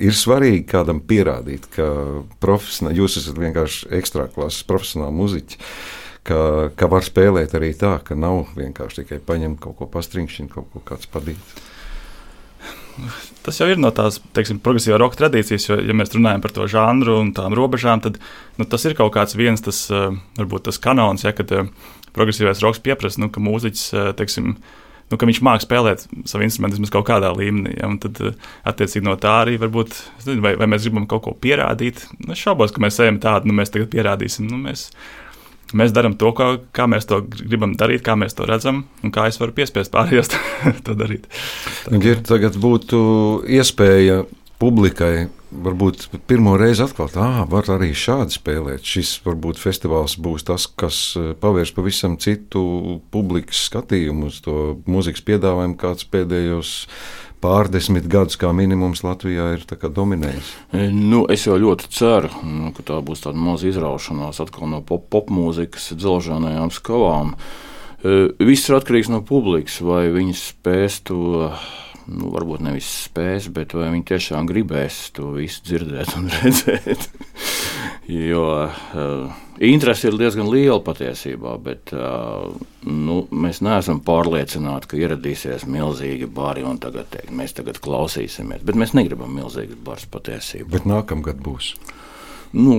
ir 0.00 0.16
svarīgi 0.16 0.64
kādam 0.72 1.02
pierādīt, 1.04 1.68
ka 1.74 1.88
jūs 2.96 3.18
esat 3.20 3.40
vienkārši 3.40 3.92
ekstrā 3.98 4.28
klases 4.32 4.64
profesionāli 4.68 5.18
muziķi? 5.18 5.60
Ka, 6.22 6.38
ka 6.78 6.86
var 6.86 7.02
spēlēt 7.02 7.56
arī 7.58 7.72
tā, 7.74 7.96
ka 8.06 8.14
nav 8.14 8.52
vienkārši 8.54 9.02
tikai 9.02 9.18
paņemt 9.26 9.58
kaut 9.64 9.80
ko 9.80 9.88
pastriņķi, 9.90 10.46
kaut 10.52 10.68
ko 10.70 10.82
kāds 10.86 11.08
padīt. 11.10 11.56
Tas 13.42 13.58
jau 13.58 13.66
ir 13.72 13.80
no 13.80 13.90
tās 13.94 14.20
teiksim, 14.36 14.60
progresīvā 14.62 14.98
roka 15.00 15.18
tradīcijas, 15.18 15.66
jo, 15.68 15.78
ja 15.82 15.96
mēs 15.96 16.12
runājam 16.14 16.42
par 16.44 16.54
to 16.54 16.66
žanru 16.70 17.18
un 17.22 17.32
tām 17.36 17.56
robežām, 17.56 18.02
tad 18.04 18.20
nu, 18.58 18.66
tas 18.68 18.84
ir 18.86 18.94
kaut 18.98 19.14
kāds 19.16 19.36
viens 19.38 19.64
tas, 19.64 19.84
eh, 19.90 20.12
varbūt 20.38 20.68
tas 20.68 20.78
kanons, 20.82 21.24
ja, 21.26 21.32
kad 21.36 21.50
eh, 21.56 21.66
progresīvais 22.16 22.62
roks 22.62 22.82
pieprasa, 22.84 23.22
nu, 23.22 23.30
ka 23.32 23.42
mūziķis, 23.42 23.84
eh, 23.96 24.10
teiksim, 24.18 24.52
nu, 24.54 25.18
ka 25.18 25.28
viņš 25.28 25.40
mākslinieks 25.42 25.68
spēlēt 25.68 26.06
savu 26.30 26.46
instrumentu 26.46 26.78
vismaz 26.78 26.92
kaut 26.94 27.08
kādā 27.08 27.32
līmenī. 27.36 27.74
Ja, 27.80 27.90
tad, 28.04 28.20
attiecīgi 28.68 29.08
no 29.08 29.16
tā 29.20 29.34
arī 29.46 29.58
varbūt, 29.62 29.98
vai, 30.44 30.54
vai 30.60 30.70
mēs 30.70 30.86
gribam 30.86 31.08
kaut 31.10 31.26
ko 31.26 31.34
pierādīt. 31.34 32.06
Es 32.28 32.44
šaubos, 32.44 32.74
ka 32.74 32.84
mēs 32.84 33.00
ejam 33.02 33.18
tādu, 33.22 33.50
nu, 33.50 33.56
mēs 33.58 33.74
tagad 33.74 33.90
pierādīsim. 33.92 34.46
Nu, 34.52 34.60
mēs, 34.68 34.90
Mēs 35.78 35.94
darām 35.96 36.18
to, 36.20 36.32
kā, 36.36 36.48
kā 36.76 36.88
mēs 36.90 37.08
to 37.08 37.22
gribam 37.24 37.76
darīt, 37.78 38.04
kā 38.06 38.16
mēs 38.18 38.36
to 38.38 38.46
redzam, 38.48 38.84
un 39.02 39.14
kā 39.14 39.26
es 39.30 39.40
varu 39.40 39.54
piespiest 39.56 39.92
pārējos 39.94 40.32
to 40.86 40.96
darīt. 40.98 41.28
Ja 41.90 42.16
tagad 42.28 42.58
būtu 42.60 43.00
iespēja 43.48 44.22
publikai 44.62 45.28
varbūt 45.52 46.06
pirmo 46.30 46.54
reizi 46.60 46.84
atklāt, 46.84 47.16
ah, 47.20 47.42
var 47.50 47.66
arī 47.74 47.90
šādi 47.96 48.36
spēlēt. 48.36 48.86
Šis 48.86 49.16
varbūt 49.24 49.60
festivāls 49.60 50.14
būs 50.22 50.46
tas, 50.48 50.66
kas 50.66 51.00
pavērs 51.42 51.74
pavisam 51.76 52.16
citu 52.22 52.62
publikas 53.12 53.66
skatījumu 53.68 54.30
uz 54.30 54.40
to 54.44 54.56
mūzikas 54.88 55.24
piedāvājumu, 55.28 55.76
kāds 55.80 56.08
pēdējos 56.08 56.72
pārdesmit 57.42 58.06
gadus 58.10 58.38
kā 58.40 58.52
minimums 58.56 59.02
Latvijā 59.06 59.50
ir 59.56 59.66
dominējis? 59.66 60.52
E, 60.72 60.86
nu, 60.94 61.24
es 61.32 61.46
jau 61.48 61.58
ļoti 61.58 61.90
ceru, 61.92 62.30
nu, 62.46 62.72
ka 62.76 62.86
tā 62.86 63.00
būs 63.04 63.24
tāda 63.26 63.40
maza 63.42 63.68
izraušanās 63.70 64.40
atkal 64.44 64.70
no 64.70 64.82
pop, 64.86 65.08
pop 65.12 65.32
mūzikas 65.34 65.92
dzelžanajām 65.98 66.72
skavām. 66.74 67.34
E, 67.34 68.18
viss 68.42 68.70
ir 68.70 68.78
atkarīgs 68.78 69.10
no 69.12 69.22
publikas, 69.26 69.80
vai 69.84 70.06
viņi 70.14 70.38
spēs 70.38 71.02
to. 71.08 71.50
Nu, 72.10 72.32
varbūt 72.34 72.64
nevis 72.66 72.88
spēs, 73.06 73.46
bet 73.54 73.76
vai 73.76 73.92
viņi 73.92 74.06
tiešām 74.10 74.48
gribēs 74.48 75.12
to 75.14 75.30
visu 75.36 75.62
dzirdēt 75.68 76.16
un 76.18 76.28
redzēt. 76.40 77.06
Jo 78.10 78.46
uh, 78.66 79.42
interese 79.62 80.10
ir 80.10 80.18
diezgan 80.18 80.50
liela 80.50 80.80
patiesībā, 80.82 81.54
bet 81.62 81.92
uh, 81.94 82.50
nu, 82.88 83.18
mēs 83.30 83.62
neesam 83.62 84.02
pārliecināti, 84.02 84.90
ka 84.90 84.98
ieradīsies 84.98 85.68
milzīgi 85.70 86.26
bari 86.26 86.66
un 86.66 86.82
tagad 86.82 87.12
teikt, 87.14 87.30
mēs 87.38 87.54
tagad 87.58 87.78
klausīsimies. 87.84 88.64
Bet 88.66 88.78
mēs 88.78 88.96
negribam 88.98 89.30
milzīgas 89.38 89.78
baras 89.86 90.08
patiesībā. 90.10 90.72
Bet 90.74 90.88
nākamgad 90.90 91.38
būs. 91.44 91.76
Nu, 92.52 92.74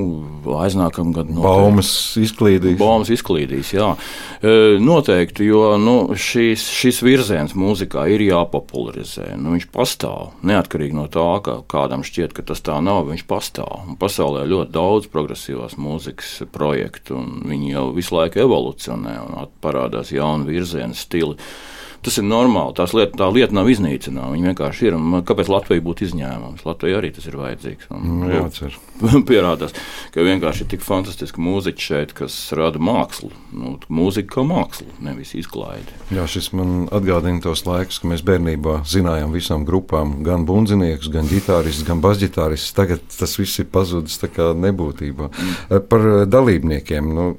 aiznākamā 0.61 1.15
gada 1.15 1.33
baumas 1.33 1.89
izklīdīs. 2.21 2.77
Baumas 2.77 3.09
izklīdīs, 3.13 3.71
jā. 3.73 3.87
E, 4.37 4.77
noteikti, 4.77 5.47
jo 5.49 5.73
nu, 5.81 5.95
šis, 6.13 6.67
šis 6.69 7.01
virziens 7.01 7.55
mūzikā 7.57 8.05
ir 8.13 8.21
jāpopularizē. 8.27 9.31
Nu, 9.41 9.55
viņš 9.55 9.65
pastāv. 9.73 10.35
Neatkarīgi 10.45 10.93
no 10.97 11.07
tā, 11.09 11.25
ka 11.45 11.57
kādam 11.73 12.05
šķiet, 12.05 12.37
ka 12.37 12.45
tas 12.53 12.61
tā 12.61 12.77
nav, 12.85 13.07
viņš 13.09 13.25
pastāv. 13.29 13.73
Un 13.87 13.97
pasaulē 13.97 14.45
ir 14.45 14.53
ļoti 14.53 14.75
daudz 14.77 15.09
progresīvās 15.13 15.79
mūzikas 15.81 16.35
projektu, 16.53 17.17
un 17.17 17.41
viņi 17.49 17.73
jau 17.73 17.87
visu 17.97 18.19
laiku 18.19 18.45
evolucionē 18.45 19.17
un 19.25 19.53
parādās 19.63 20.13
jauni 20.13 20.53
virzieni, 20.53 20.93
stili. 20.93 21.39
Tas 22.03 22.17
ir 22.19 22.25
normāli. 22.27 22.75
Tās 22.77 22.93
lieta, 22.97 23.15
tā 23.21 23.29
lieta 23.31 23.55
nav 23.55 23.69
iznīcināma. 23.71 24.33
Viņa 24.35 24.51
vienkārši 24.51 24.89
ir. 24.89 24.97
Un 24.97 25.21
kāpēc 25.23 25.51
Latvija 25.51 25.83
būtu 25.85 26.07
izņēmums? 26.07 26.65
Latvijai 26.67 26.97
arī 26.99 27.11
tas 27.15 27.27
ir 27.29 27.37
vajadzīgs. 27.39 27.87
Un, 27.95 28.25
jā, 28.27 28.71
pierādās, 29.29 29.75
ka 30.13 30.25
vienkārši 30.25 30.65
ir 30.65 30.71
tik 30.73 30.83
fantastiski 30.83 31.43
mūziķi 31.43 31.87
šeit, 31.87 32.15
kas 32.17 32.35
rada 32.57 32.81
mākslu. 32.83 33.31
Nu, 33.55 33.75
mūzika 33.87 34.37
kā 34.37 34.45
māksla, 34.47 34.89
nevis 35.05 35.31
izklaide. 35.39 35.95
Jā, 36.13 36.27
šis 36.29 36.51
man 36.57 36.89
atgādina 36.93 37.43
tos 37.43 37.63
laikus, 37.67 38.01
kad 38.03 38.11
mēs 38.11 38.25
bērnībā 38.27 38.81
zinājām 38.89 39.31
visām 39.35 39.63
grupām, 39.67 40.17
gan 40.27 40.47
bundziniekus, 40.49 41.11
gan 41.13 41.29
ģitāristus, 41.31 41.87
gan 41.87 42.03
basģitāristus. 42.03 42.75
Tagad 42.75 43.07
tas 43.15 43.37
viss 43.39 43.63
ir 43.63 43.71
pazudis 43.71 44.19
nebūtībā. 44.23 45.31
Mm. 45.31 45.87
Par 45.87 46.05
dalībniekiem. 46.27 47.15
Nu, 47.15 47.31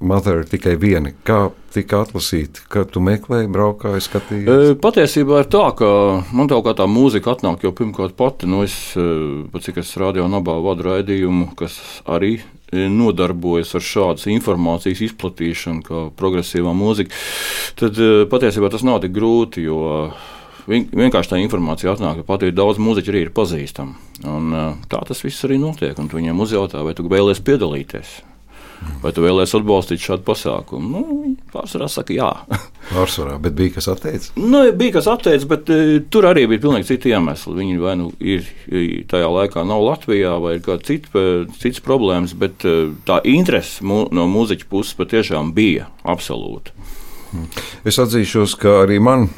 Mother 0.00 0.44
tikai 0.48 0.76
viena. 0.80 1.12
Kā 1.26 1.46
tika 1.74 2.02
atlasīti, 2.04 2.66
kad 2.72 2.90
tu 2.94 3.02
meklēji, 3.04 3.50
braukāji, 3.52 4.04
skatījies? 4.04 4.50
E, 4.72 4.74
patiesībā 4.82 5.42
ir 5.42 5.48
tā, 5.52 5.64
ka 5.78 5.88
man 6.36 6.50
tā 6.50 6.58
kā 6.64 6.76
tā 6.78 6.88
mūzika 6.90 7.34
atnāk 7.34 7.66
jau 7.66 7.72
pirmkārt 7.76 8.16
pati. 8.18 8.48
Nu, 8.50 8.62
es, 8.66 8.76
pat 9.52 9.66
cik 9.66 9.82
es 9.82 9.94
radio 10.00 10.28
nabā 10.30 10.58
vadu 10.64 10.88
raidījumu, 10.90 11.50
kas 11.58 11.78
arī 12.04 12.38
nodarbojas 12.72 13.76
ar 13.78 13.84
šādas 13.84 14.26
informācijas 14.32 15.04
izplatīšanu, 15.06 15.84
kā 15.86 16.00
progresīvā 16.18 16.72
mūzika, 16.74 17.14
tad 17.78 18.00
patiesībā 18.32 18.70
tas 18.72 18.86
nav 18.86 19.02
tik 19.04 19.14
grūti. 19.14 19.68
Vienkārši 20.66 21.30
tā 21.30 21.38
informācija 21.38 21.92
atnāk, 21.94 22.20
ka 22.20 22.26
pat 22.26 22.42
ir 22.42 22.56
daudz 22.56 22.80
mūziķu 22.82 23.12
arī 23.12 23.26
ir 23.28 23.34
pazīstama. 23.36 23.94
Un, 24.26 24.56
tā 24.90 24.98
tas 25.06 25.22
viss 25.22 25.46
arī 25.46 25.60
notiek. 25.62 25.94
Viņiem 25.94 26.42
uzjautā, 26.42 26.82
vai 26.82 26.96
tu 26.98 27.06
vēlēsies 27.06 27.44
piedalīties. 27.46 28.16
Vai 29.02 29.12
tu 29.14 29.22
vēlēsies 29.24 29.56
atbalstīt 29.58 30.02
šādu 30.02 30.24
pasākumu? 30.26 30.88
Nu, 30.90 31.30
pārsvarā 31.52 31.88
saka, 31.90 32.14
jā. 32.16 32.28
Pārsvarā, 32.92 33.36
bet 33.42 33.56
bija 33.58 33.76
kas 33.76 33.88
atteicis? 33.92 34.32
Nu, 34.38 34.60
bija 34.76 34.96
kas 34.98 35.08
atteicis, 35.10 35.46
bet 35.48 35.70
uh, 35.72 35.96
tur 36.12 36.28
arī 36.28 36.46
bija 36.50 36.64
pilnīgi 36.66 36.90
citi 36.90 37.12
iemesli. 37.12 37.54
Viņi 37.60 37.80
vai 37.82 37.96
nu 38.00 38.10
ir 38.20 38.46
tajā 39.10 39.30
laikā 39.32 39.64
nav 39.68 39.84
Latvijā, 39.86 40.36
vai 40.42 40.56
ir 40.58 40.64
kāds 40.66 40.88
cit, 40.88 41.08
cits 41.62 41.82
problēmas, 41.84 42.36
bet 42.38 42.66
uh, 42.68 42.92
tā 43.08 43.20
interese 43.28 43.84
mu, 43.86 44.04
no 44.14 44.28
mūziķa 44.30 44.70
puses 44.70 44.96
patiešām 44.98 45.54
bija 45.56 45.90
absolūta. 46.06 46.74
Es 47.86 47.98
atzīšos, 48.00 48.54
ka 48.60 48.82
arī 48.84 49.00
man, 49.02 49.28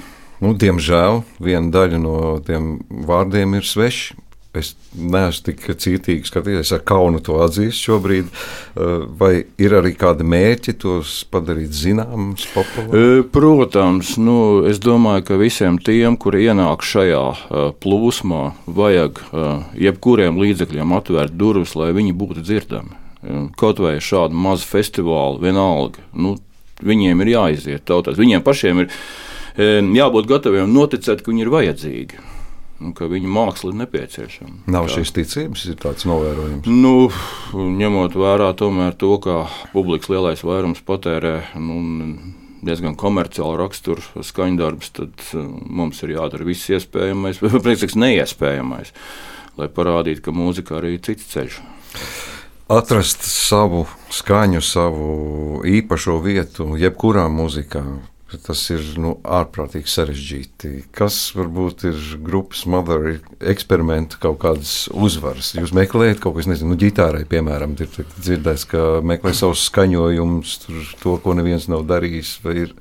nu, 0.44 0.54
diemžēl, 0.58 1.22
viena 1.42 1.72
daļa 1.74 2.00
no 2.02 2.16
tiem 2.46 2.76
vārdiem 3.08 3.58
ir 3.58 3.66
sveša 3.66 4.27
Es 4.56 4.70
neesmu 4.96 5.44
tik 5.44 5.66
cītīgi 5.76 6.24
skatījies, 6.24 6.70
ar 6.72 6.80
kaunu 6.88 7.20
to 7.20 7.36
atzīst 7.44 7.82
šobrīd. 7.84 8.30
Eh, 8.32 9.02
vai 9.20 9.32
ir 9.60 9.74
arī 9.76 9.92
kādi 9.98 10.24
mērķi 10.24 10.72
tos 10.80 11.18
padarīt 11.28 11.74
zināmus, 11.76 12.46
populārus? 12.54 12.94
Eh, 12.96 13.26
protams, 13.34 14.14
nu, 14.16 14.38
es 14.68 14.80
domāju, 14.80 15.26
ka 15.28 15.36
visiem 15.40 15.76
tiem, 15.76 16.16
kuri 16.16 16.46
ienāk 16.48 16.80
šajā 16.86 17.24
eh, 17.34 17.66
plūsmā, 17.84 18.42
vajag 18.78 19.20
jebkuriem 19.76 20.40
līdzekļiem 20.40 20.96
atvērt 20.96 21.36
durvis, 21.36 21.76
lai 21.76 21.92
viņi 21.96 22.16
būtu 22.16 22.46
dzirdami. 22.46 22.96
Kaut 23.58 23.82
vai 23.82 23.98
šādu 24.00 24.38
mazu 24.38 24.64
festivālu, 24.70 25.42
vienalga. 25.42 26.00
Nu, 26.14 26.36
viņiem 26.80 27.20
ir 27.24 27.32
jāiziet 27.34 27.84
tautās. 27.90 28.16
Viņiem 28.16 28.44
pašiem 28.46 28.84
ir 28.84 28.92
jābūt 29.58 30.30
gataviem 30.30 30.70
noticēt, 30.70 31.20
ka 31.20 31.32
viņi 31.34 31.44
ir 31.44 31.52
vajadzīgi 31.52 32.27
un 32.82 32.94
ka 32.96 33.08
viņa 33.10 33.30
māksla 33.32 33.72
ir 33.72 33.78
nepieciešama. 33.82 34.56
Nav 34.70 34.88
tā. 34.88 34.98
šīs 34.98 35.14
ticības, 35.16 35.64
ir 35.72 35.78
tāds 35.82 36.06
novērojums. 36.08 36.68
Nu, 36.70 37.08
ņemot 37.52 38.16
vērā 38.18 38.52
to, 38.58 38.70
ka 39.24 39.38
publikas 39.74 40.10
lielais 40.12 40.44
vairums 40.46 40.82
patērē 40.86 41.34
nu, 41.58 41.80
diezgan 42.62 42.96
komerciālu 42.98 43.58
raksturu 43.60 44.24
skaņdarbus, 44.26 44.92
tad 44.96 45.26
uh, 45.32 45.44
mums 45.66 46.02
ir 46.02 46.16
jādara 46.16 46.46
viss 46.46 46.70
iespējamais, 46.70 47.42
priekšsakot, 47.66 47.98
neiespējamais, 48.02 48.94
lai 49.58 49.70
parādītu, 49.74 50.28
ka 50.28 50.34
mūzika 50.34 50.78
arī 50.78 50.96
ir 50.96 51.04
cits 51.06 51.28
ceļš. 51.34 51.60
Atrast 52.68 53.22
savu 53.24 53.86
skaņu, 54.12 54.60
savu 54.60 55.62
īpašo 55.64 56.18
vietu, 56.20 56.74
jebkurā 56.76 57.24
mūzikā, 57.32 57.80
Tas 58.28 58.60
ir 58.68 58.82
nu, 59.00 59.14
ārprātīgi 59.24 59.88
sarežģīti. 59.88 60.70
Kas 60.92 61.16
varbūt 61.32 61.86
ir 61.88 62.02
grupas 62.20 62.66
Mother 62.68 63.22
eksperimenta 63.40 64.18
kaut 64.20 64.36
kādas 64.42 64.72
uzvaras? 64.92 65.54
Jūs 65.56 65.72
meklējat 65.76 66.20
kaut 66.20 66.36
ko, 66.36 66.42
es 66.42 66.50
nezinu, 66.50 66.74
nu, 66.74 66.80
ģitārai, 66.82 67.22
piemēram, 67.30 67.72
ir 67.80 67.88
dzirdēts, 68.18 68.66
ka 68.68 68.84
meklē 69.00 69.32
savus 69.36 69.64
skaņojumus, 69.70 70.58
to, 71.00 71.16
ko 71.24 71.36
neviens 71.38 71.70
nav 71.72 71.86
darījis. 71.88 72.34
Vai 72.44 72.58
ir, 72.66 72.76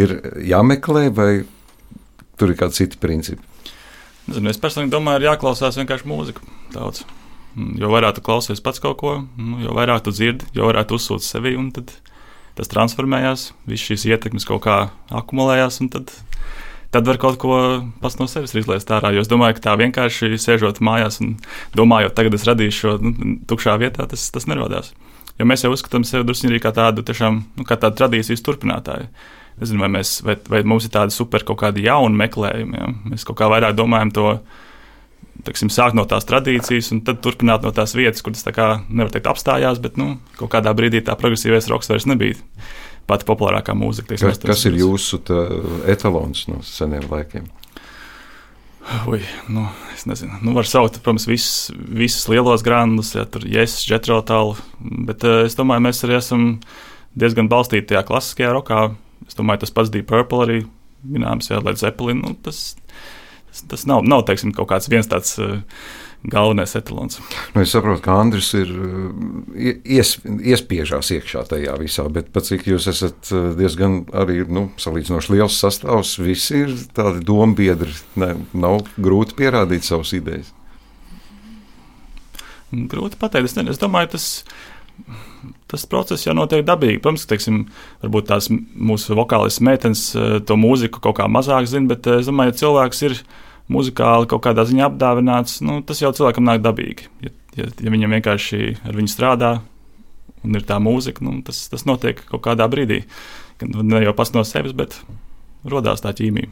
ir 0.00 0.16
jāmeklē, 0.54 1.04
vai 1.12 1.30
tur 2.40 2.54
ir 2.54 2.60
kādi 2.62 2.80
citi 2.80 3.02
principi? 3.02 3.44
Zinu, 4.28 4.48
es 4.48 4.60
personīgi 4.60 4.92
domāju, 4.96 5.20
ir 5.20 5.30
jāklausās 5.34 5.76
vienkārši 5.82 6.08
mūzika 6.08 6.48
daudz. 6.72 7.04
Jo 7.76 7.92
vairāk 7.92 8.16
tu 8.16 8.24
klausies 8.24 8.64
pats 8.64 8.80
kaut 8.80 9.00
ko, 9.00 9.14
nu, 9.36 9.60
jo 9.64 9.76
vairāk 9.76 10.04
tu 10.06 10.16
dzirdi, 10.16 10.48
jo 10.56 10.68
vairāk 10.68 10.88
tu 10.88 10.96
uzsūti 10.96 11.28
sevi. 11.28 11.56
Tad 11.76 11.92
tas 12.58 12.70
transformējās, 12.72 13.52
visas 13.68 13.92
šīs 13.92 14.06
ietekmes 14.10 14.46
kaut 14.48 14.64
kā 14.66 14.78
akumulējās. 15.14 15.80
Tad, 15.94 16.12
tad 16.94 17.08
var 17.08 17.20
kaut 17.22 17.38
ko 17.42 17.58
pats 18.02 18.18
no 18.20 18.28
sevis 18.30 18.56
izlaist 18.58 18.90
ārā. 18.94 19.12
Jo 19.14 19.24
es 19.24 19.30
domāju, 19.30 19.58
ka 19.58 19.68
tā 19.70 19.76
vienkārši 19.80 20.38
sēžot 20.42 20.82
mājās 20.84 21.20
un 21.24 21.36
domājot, 21.78 22.16
tagad 22.18 22.38
es 22.38 22.46
radīšu 22.48 22.78
šo 22.82 22.94
nu, 23.02 23.36
tukšā 23.48 23.78
vietā, 23.80 24.08
tas, 24.10 24.28
tas 24.34 24.48
nerodās. 24.50 24.92
Jo 25.38 25.46
mēs 25.46 25.62
jau 25.62 25.70
uzskatām 25.70 26.06
sevi 26.06 26.26
drusku 26.26 26.58
kā 26.62 26.72
tādu, 26.74 27.04
tiešām, 27.06 27.42
nu, 27.60 27.66
kā 27.66 27.78
tādu 27.78 28.00
tradīcijas 28.00 28.42
turpinātāju. 28.42 29.06
Nezinu, 29.58 29.82
vai, 29.82 29.90
mēs, 29.90 30.18
vai, 30.22 30.36
vai 30.50 30.62
mums 30.66 30.86
ir 30.86 30.94
tādi 30.94 31.14
super 31.14 31.42
kaut 31.46 31.58
kādi 31.62 31.86
jauni 31.86 32.18
meklējumi. 32.18 32.78
Ja? 32.78 32.90
Mēs 33.10 33.26
kaut 33.26 33.38
kā 33.40 33.48
vairāk 33.50 33.74
domājam 33.78 34.12
to 34.14 34.26
teksim, 35.48 35.72
sākt 35.72 35.96
no 35.98 36.04
tās 36.08 36.28
tradīcijas 36.28 36.92
un 36.94 37.02
tad 37.06 37.22
turpināt 37.24 37.64
no 37.66 37.72
tās 37.74 37.96
vietas, 37.98 38.22
kur 38.24 38.36
tas 38.36 38.46
nevar 38.88 39.12
teikt 39.14 39.30
apstājās, 39.30 39.80
bet 39.82 39.98
nu, 40.00 40.16
kaut 40.38 40.52
kādā 40.54 40.74
brīdī 40.76 41.02
tā 41.04 41.16
progresīvais 41.18 41.70
roks 41.72 41.90
vairs 41.90 42.08
nebija 42.08 42.38
pati 43.08 43.24
populārākā 43.28 43.74
mūzika. 43.78 44.12
Teiksim, 44.12 44.34
kas, 44.34 44.42
kas 44.44 44.66
ir 44.68 44.76
jūsu 44.82 45.22
etalons 45.88 46.44
no 46.50 46.60
seniem 46.66 47.08
laikiem? 47.10 47.48
Ui, 49.08 49.20
nu, 49.52 49.66
es 49.92 50.06
nezinu, 50.08 50.38
nu, 50.40 50.54
var 50.56 50.68
saukt, 50.68 50.96
protams, 51.02 51.26
visus, 51.28 51.68
visus 51.76 52.24
lielos 52.32 52.64
grāmatus, 52.64 53.12
ja 53.18 53.26
tur 53.28 53.44
ir 53.44 53.58
yes, 53.58 53.82
Jetrotālu, 53.84 54.56
bet 54.80 55.26
uh, 55.28 55.42
es 55.44 55.58
domāju, 55.58 55.84
mēs 55.84 56.00
arī 56.06 56.16
esam 56.16 56.46
diezgan 57.18 57.50
balstīti 57.52 57.90
tajā 57.90 58.06
klasiskajā 58.08 58.54
rokā. 58.56 58.86
Es 59.28 59.36
domāju, 59.36 59.66
tas 59.66 59.74
pats 59.76 59.92
Deep 59.92 60.08
Purple 60.08 60.40
arī 60.46 60.58
minēms, 61.04 61.50
ja 61.50 61.60
Led 61.60 61.80
Zeppelin, 61.80 62.22
nu, 62.24 62.32
tas 62.44 62.78
tas 63.70 63.86
nav, 63.88 64.04
nav 64.06 64.26
teiksim, 64.28 64.54
kaut 64.56 64.70
kāds 64.72 64.90
viens 64.92 65.08
tāds. 65.10 65.38
Uh, 65.40 65.62
galvenais 66.18 66.72
etalons. 66.74 67.20
Nu, 67.54 67.60
es 67.62 67.70
saprotu, 67.70 68.00
ka 68.02 68.16
Andris 68.18 68.48
ir 68.58 68.72
uh, 68.74 69.12
ies, 69.54 70.16
iespiežās 70.26 71.12
iekšā 71.14 71.44
tajā 71.46 71.76
visā, 71.78 72.08
bet 72.10 72.34
cik 72.34 72.66
jūs 72.66 72.88
esat 72.90 73.30
uh, 73.30 73.52
diezgan 73.54 74.00
arī 74.10 74.40
nu, 74.50 74.64
salīdzinoši 74.82 75.36
liels 75.36 75.60
sastāvs, 75.62 76.16
visi 76.18 76.64
ir 76.64 76.74
tādi 76.96 77.22
dombiedri. 77.22 77.94
Ne, 78.18 78.32
nav 78.50 78.82
grūti 78.98 79.38
pierādīt 79.38 79.86
savas 79.86 80.10
idejas. 80.18 80.50
Grūti 82.74 83.16
pateikt. 83.22 83.52
Es, 83.52 83.54
ne, 83.56 83.68
es 83.70 83.78
domāju, 83.80 84.16
tas 84.18 84.26
tas 85.70 85.84
process 85.86 86.26
jau 86.26 86.34
notiek 86.36 86.64
dabīgi. 86.66 87.00
Protams, 87.02 87.24
ka 87.24 87.34
teiksim, 87.34 87.60
tās 88.26 88.48
mūsu 88.50 89.16
vokālistas 89.18 89.62
meitenes 89.64 90.04
eh, 90.16 90.38
to 90.44 90.56
mūziku 90.58 91.02
kaut 91.04 91.18
kā 91.20 91.28
mazāk 91.30 91.68
zina, 91.70 91.92
bet 91.92 92.08
eh, 92.08 92.22
es 92.22 92.30
domāju, 92.30 92.54
ja 92.54 92.60
cilvēks 92.62 93.04
ir 93.06 93.18
muzikāli 93.72 94.28
kaut 94.30 94.44
kādā 94.46 94.64
ziņā 94.68 94.88
apdāvināts, 94.88 95.58
nu, 95.64 95.80
tas 95.86 96.00
jau 96.02 96.12
cilvēkam 96.16 96.46
nāk 96.48 96.62
dabīgi. 96.64 97.08
Ja, 97.24 97.32
ja, 97.58 97.68
ja 97.68 97.92
viņam 97.94 98.16
vienkārši 98.18 98.62
ar 98.88 98.96
viņu 98.96 99.12
strādā 99.12 99.52
un 100.46 100.58
ir 100.58 100.64
tā 100.68 100.78
mūzika, 100.82 101.24
nu, 101.24 101.38
tas, 101.46 101.66
tas 101.72 101.84
notiek 101.88 102.20
kaut 102.30 102.44
kādā 102.46 102.68
brīdī. 102.70 103.02
Ne 103.60 104.04
jau 104.04 104.14
pats 104.14 104.32
no 104.36 104.44
sevis, 104.46 104.76
bet 104.76 104.96
radās 105.68 106.04
tā 106.04 106.14
ķīmija. 106.16 106.50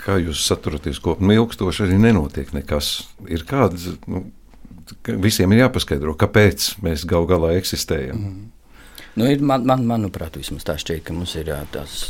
Kā 0.00 0.16
jūs 0.22 0.42
saturaties 0.46 1.00
kopā? 1.02 1.26
Nu, 1.26 1.34
ilgstoši 1.34 1.84
arī 1.88 1.98
nenotiek 2.00 2.54
nekas. 2.56 2.92
Ir 3.28 3.44
kādas 3.48 3.90
nu, 4.08 4.24
visiem 5.20 5.52
ir 5.52 5.66
jāpaskaidro, 5.66 6.14
kāpēc 6.18 6.70
mēs 6.84 7.04
gal 7.10 7.28
galā 7.28 7.52
eksistējam. 7.58 8.22
Mm. 8.22 8.48
Nu, 9.18 9.26
ir, 9.26 9.42
man, 9.42 9.66
man, 9.66 9.82
manuprāt, 9.88 10.38
vismaz 10.38 10.64
tā 10.64 10.76
šķiet, 10.80 11.02
ka 11.04 11.14
mums 11.16 11.34
ir 11.36 11.50
tās 11.74 12.04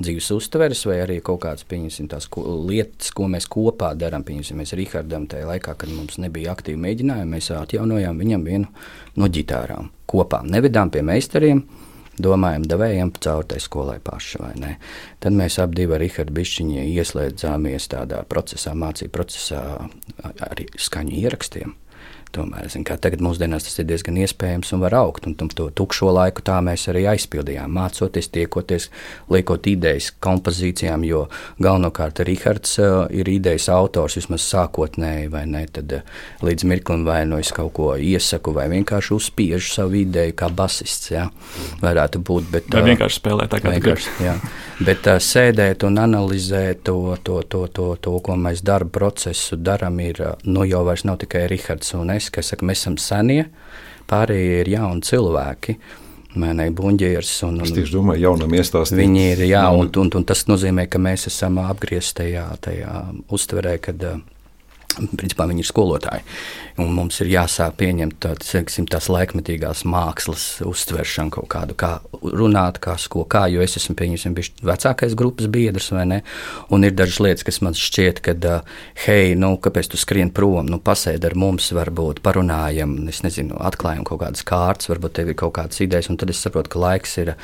dzīves 0.00 0.30
uztveres, 0.36 0.84
vai 0.88 1.00
arī 1.02 1.18
kaut 1.24 1.42
kādas 1.44 1.66
tās 2.08 2.28
ko, 2.32 2.44
lietas, 2.68 3.10
ko 3.10 3.28
mēs 3.28 3.48
kopā 3.50 3.92
darām. 3.98 4.24
Mēs 4.24 4.74
Rīgardam 4.78 5.26
tajā 5.28 5.46
laikā, 5.48 5.76
kad 5.78 5.92
mums 5.92 6.18
nebija 6.22 6.54
aktīvi 6.54 6.80
mēģinājumi, 6.80 7.32
mēs 7.36 7.50
atjaunojām 7.56 8.18
viņam 8.18 8.44
vienu 8.44 8.68
no 9.16 9.28
ģitārām. 9.28 9.90
Kopā 10.06 10.42
nevedām 10.44 10.90
pie 10.90 11.02
meistariem. 11.02 11.64
Domājam, 12.22 12.66
devējam 12.68 13.08
cauri 13.24 13.48
tai 13.48 13.60
skolai 13.64 13.96
paši, 14.04 14.38
vai 14.42 14.52
ne? 14.60 14.72
Tad 15.18 15.32
mēs 15.32 15.56
abi 15.62 15.86
ar 15.88 16.02
Rīgardu 16.02 16.34
Bišķiņu 16.36 16.84
ieslēdzāmies 16.92 17.88
tādā 17.88 18.20
procesā, 18.28 18.74
mācību 18.76 19.14
procesā, 19.16 19.62
arī 20.44 20.68
skaņu 20.76 21.16
ierakstiem. 21.22 21.72
Tomēr, 22.32 22.64
zin, 22.72 22.84
tagad 22.88 23.20
mūsdienās 23.20 23.66
tas 23.66 23.74
ir 23.82 23.84
diezgan 23.90 24.16
iespējams 24.22 24.70
un 24.72 24.80
var 24.80 24.94
augt. 24.96 25.26
Un 25.28 25.34
to 25.36 25.66
tukšo 25.76 26.08
laiku 26.16 26.40
tā 26.44 26.56
mēs 26.64 26.86
arī 26.88 27.02
aizpildījām. 27.10 27.72
Mācoties, 27.76 28.30
tiekoties, 28.32 28.86
liekot 29.28 29.68
idejas 29.68 30.08
kompozīcijām, 30.24 31.04
jo 31.04 31.26
galvenokārt 31.60 32.22
Rihards 32.24 32.78
uh, 32.80 33.04
ir 33.12 33.28
idejas 33.28 33.68
autors 33.72 34.16
vismaz 34.16 34.46
sākotnēji, 34.48 35.28
vai 35.34 35.42
ne? 35.50 35.66
Tad 35.76 35.92
uh, 35.98 36.22
līdz 36.40 36.66
mirklim 36.72 37.04
vai 37.04 37.18
nu 37.28 37.36
es 37.42 37.52
kaut 37.52 37.74
ko 37.76 37.90
iesaku, 38.00 38.56
vai 38.56 38.64
vienkārši 38.72 39.12
uzspiežu 39.18 39.68
savu 39.68 40.00
ideju 40.00 40.36
kā 40.40 40.48
basists. 40.48 41.12
Jā, 41.12 41.26
varētu 41.84 42.24
būt. 42.24 42.48
Bet, 42.54 42.72
vai 42.72 42.86
vienkārši 42.94 43.20
spēlēt 43.20 43.52
tā 43.52 43.60
kā 43.60 43.74
vienkārši. 43.76 44.16
Jā, 44.24 44.38
bet 44.80 45.10
uh, 45.12 45.20
sēdēt 45.20 45.84
un 45.84 46.00
analizēt 46.00 46.86
to, 46.88 46.96
to, 47.20 47.42
to, 47.44 47.66
to, 47.68 47.92
to, 48.00 48.16
ko 48.24 48.40
mēs 48.40 48.64
darba 48.64 48.96
procesu 49.02 49.60
darām, 49.60 50.00
ir 50.00 50.24
nu, 50.48 50.64
jau 50.64 50.80
vairs 50.88 51.04
nav 51.04 51.20
tikai 51.20 51.44
Rihards 51.52 51.92
un 52.00 52.16
es 52.16 52.21
mēs, 52.22 52.30
kas 52.30 52.52
saka, 52.52 52.66
mēs 52.66 52.82
esam 52.84 52.96
senie, 52.98 53.46
pārējie 54.10 54.62
ir 54.62 54.72
jauni 54.76 55.02
cilvēki. 55.02 55.78
Mēnē 56.32 56.70
buļģieris. 56.72 57.32
Un, 57.44 57.58
un, 57.60 57.66
es 57.66 57.74
tieši 57.76 57.92
domāju, 57.92 58.22
jaunam 58.24 58.54
iestāstīt. 58.56 58.96
Viņi 59.02 59.24
ir, 59.34 59.42
jā, 59.50 59.66
un, 59.68 59.90
un, 60.00 60.10
un 60.16 60.24
tas 60.24 60.46
nozīmē, 60.48 60.86
ka 60.88 60.98
mēs 60.98 61.26
esam 61.28 61.58
apgriezti 61.60 62.22
tajā, 62.22 62.46
tajā 62.64 62.94
uztverē, 63.28 63.74
kad 63.84 64.06
uh, 64.08 64.22
Principā 65.20 65.46
viņi 65.48 65.64
ir 65.64 65.68
skolotāji. 65.68 66.24
Un 66.80 66.92
mums 66.96 67.18
ir 67.20 67.28
jāsāk 67.28 67.74
pieņemt 67.80 68.16
tādas, 68.24 68.78
tās 68.88 69.08
laikmetīgās 69.12 69.82
mākslas 69.88 70.46
uztveršanu, 70.64 71.32
kaut 71.34 71.48
kādu, 71.52 71.76
kā 71.76 71.98
runāt, 72.22 72.78
kā 72.82 72.94
sko, 73.00 73.26
kā, 73.28 73.44
jo 73.52 73.60
es 73.64 73.76
esmu 73.76 73.96
pieņemsim 73.98 74.36
bijis 74.36 74.52
vecākais 74.64 75.16
grupas 75.18 75.50
biedrs, 75.52 75.90
vai 75.92 76.06
ne? 76.08 76.20
Un 76.72 76.86
ir 76.86 76.94
dažas 76.96 77.20
lietas, 77.24 77.44
kas 77.44 77.60
man 77.64 77.76
šķiet, 77.76 78.22
ka, 78.24 78.34
hei, 79.04 79.34
nu, 79.36 79.54
kāpēc 79.60 79.92
tu 79.92 80.00
skrien 80.00 80.32
prom, 80.32 80.64
nu, 80.72 80.80
pasēdi 80.80 81.28
ar 81.28 81.36
mums, 81.38 81.68
varbūt 81.76 82.22
parunājam, 82.24 82.94
es 83.12 83.20
nezinu, 83.26 83.58
atklājam 83.60 84.06
kaut 84.08 84.22
kādas 84.24 84.46
kārtas, 84.48 84.88
varbūt 84.88 85.16
tev 85.18 85.32
ir 85.32 85.38
kaut 85.42 85.54
kādas 85.58 85.82
idejas, 85.84 86.08
un 86.12 86.16
tad 86.20 86.32
es 86.32 86.40
saprotu, 86.40 86.72
ka 86.72 86.82
laiks 86.82 87.18
ir, 87.20 87.34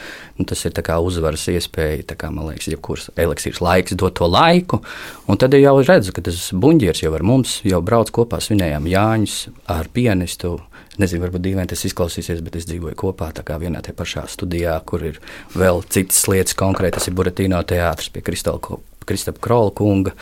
nu, 0.40 0.48
tas 0.48 0.64
ir 0.64 0.72
tā 0.76 0.84
kā 0.86 0.96
uzvaras 1.04 1.44
iespēja, 1.52 2.08
tā 2.12 2.16
kā, 2.18 2.32
man 2.32 2.48
liekas, 2.48 2.70
jebkuras 2.72 3.10
eliksīrs 3.18 3.60
laiks 3.64 3.96
dot 3.98 4.16
to 4.18 4.28
laiku, 4.30 4.80
un 5.28 5.40
tad 5.40 5.56
jau 5.58 5.76
redzu, 5.82 6.16
ka 6.16 6.24
tas 6.24 6.40
buņģiers 6.56 7.04
jau 7.04 7.12
ar 7.14 7.24
mums 7.26 7.37
mums 7.38 7.58
jau 7.66 7.78
brauc 7.84 8.10
kopā, 8.14 8.40
svinējām 8.42 8.88
Jāņus 8.90 9.36
ar 9.70 9.88
pianistu. 9.94 10.56
Nezinu, 10.98 11.22
varbūt 11.22 11.44
dīvaini 11.44 11.70
tas 11.70 11.84
izklausīsies, 11.86 12.42
bet 12.42 12.58
es 12.58 12.66
dzīvoju 12.66 12.96
kopā 12.98 13.30
vienā 13.62 13.82
tajā 13.84 13.94
pašā 13.94 14.24
studijā, 14.26 14.74
kur 14.84 15.04
ir 15.06 15.20
vēl 15.54 15.84
citas 15.86 16.24
lietas. 16.26 16.56
Konkrēti, 16.58 16.96
tas 16.98 17.06
ir 17.06 17.14
Buratīno 17.14 17.60
teātris 17.62 18.10
pie 18.10 18.24
Kristapa 18.26 19.38
Krola 19.40 19.70
kunga. 19.70 20.14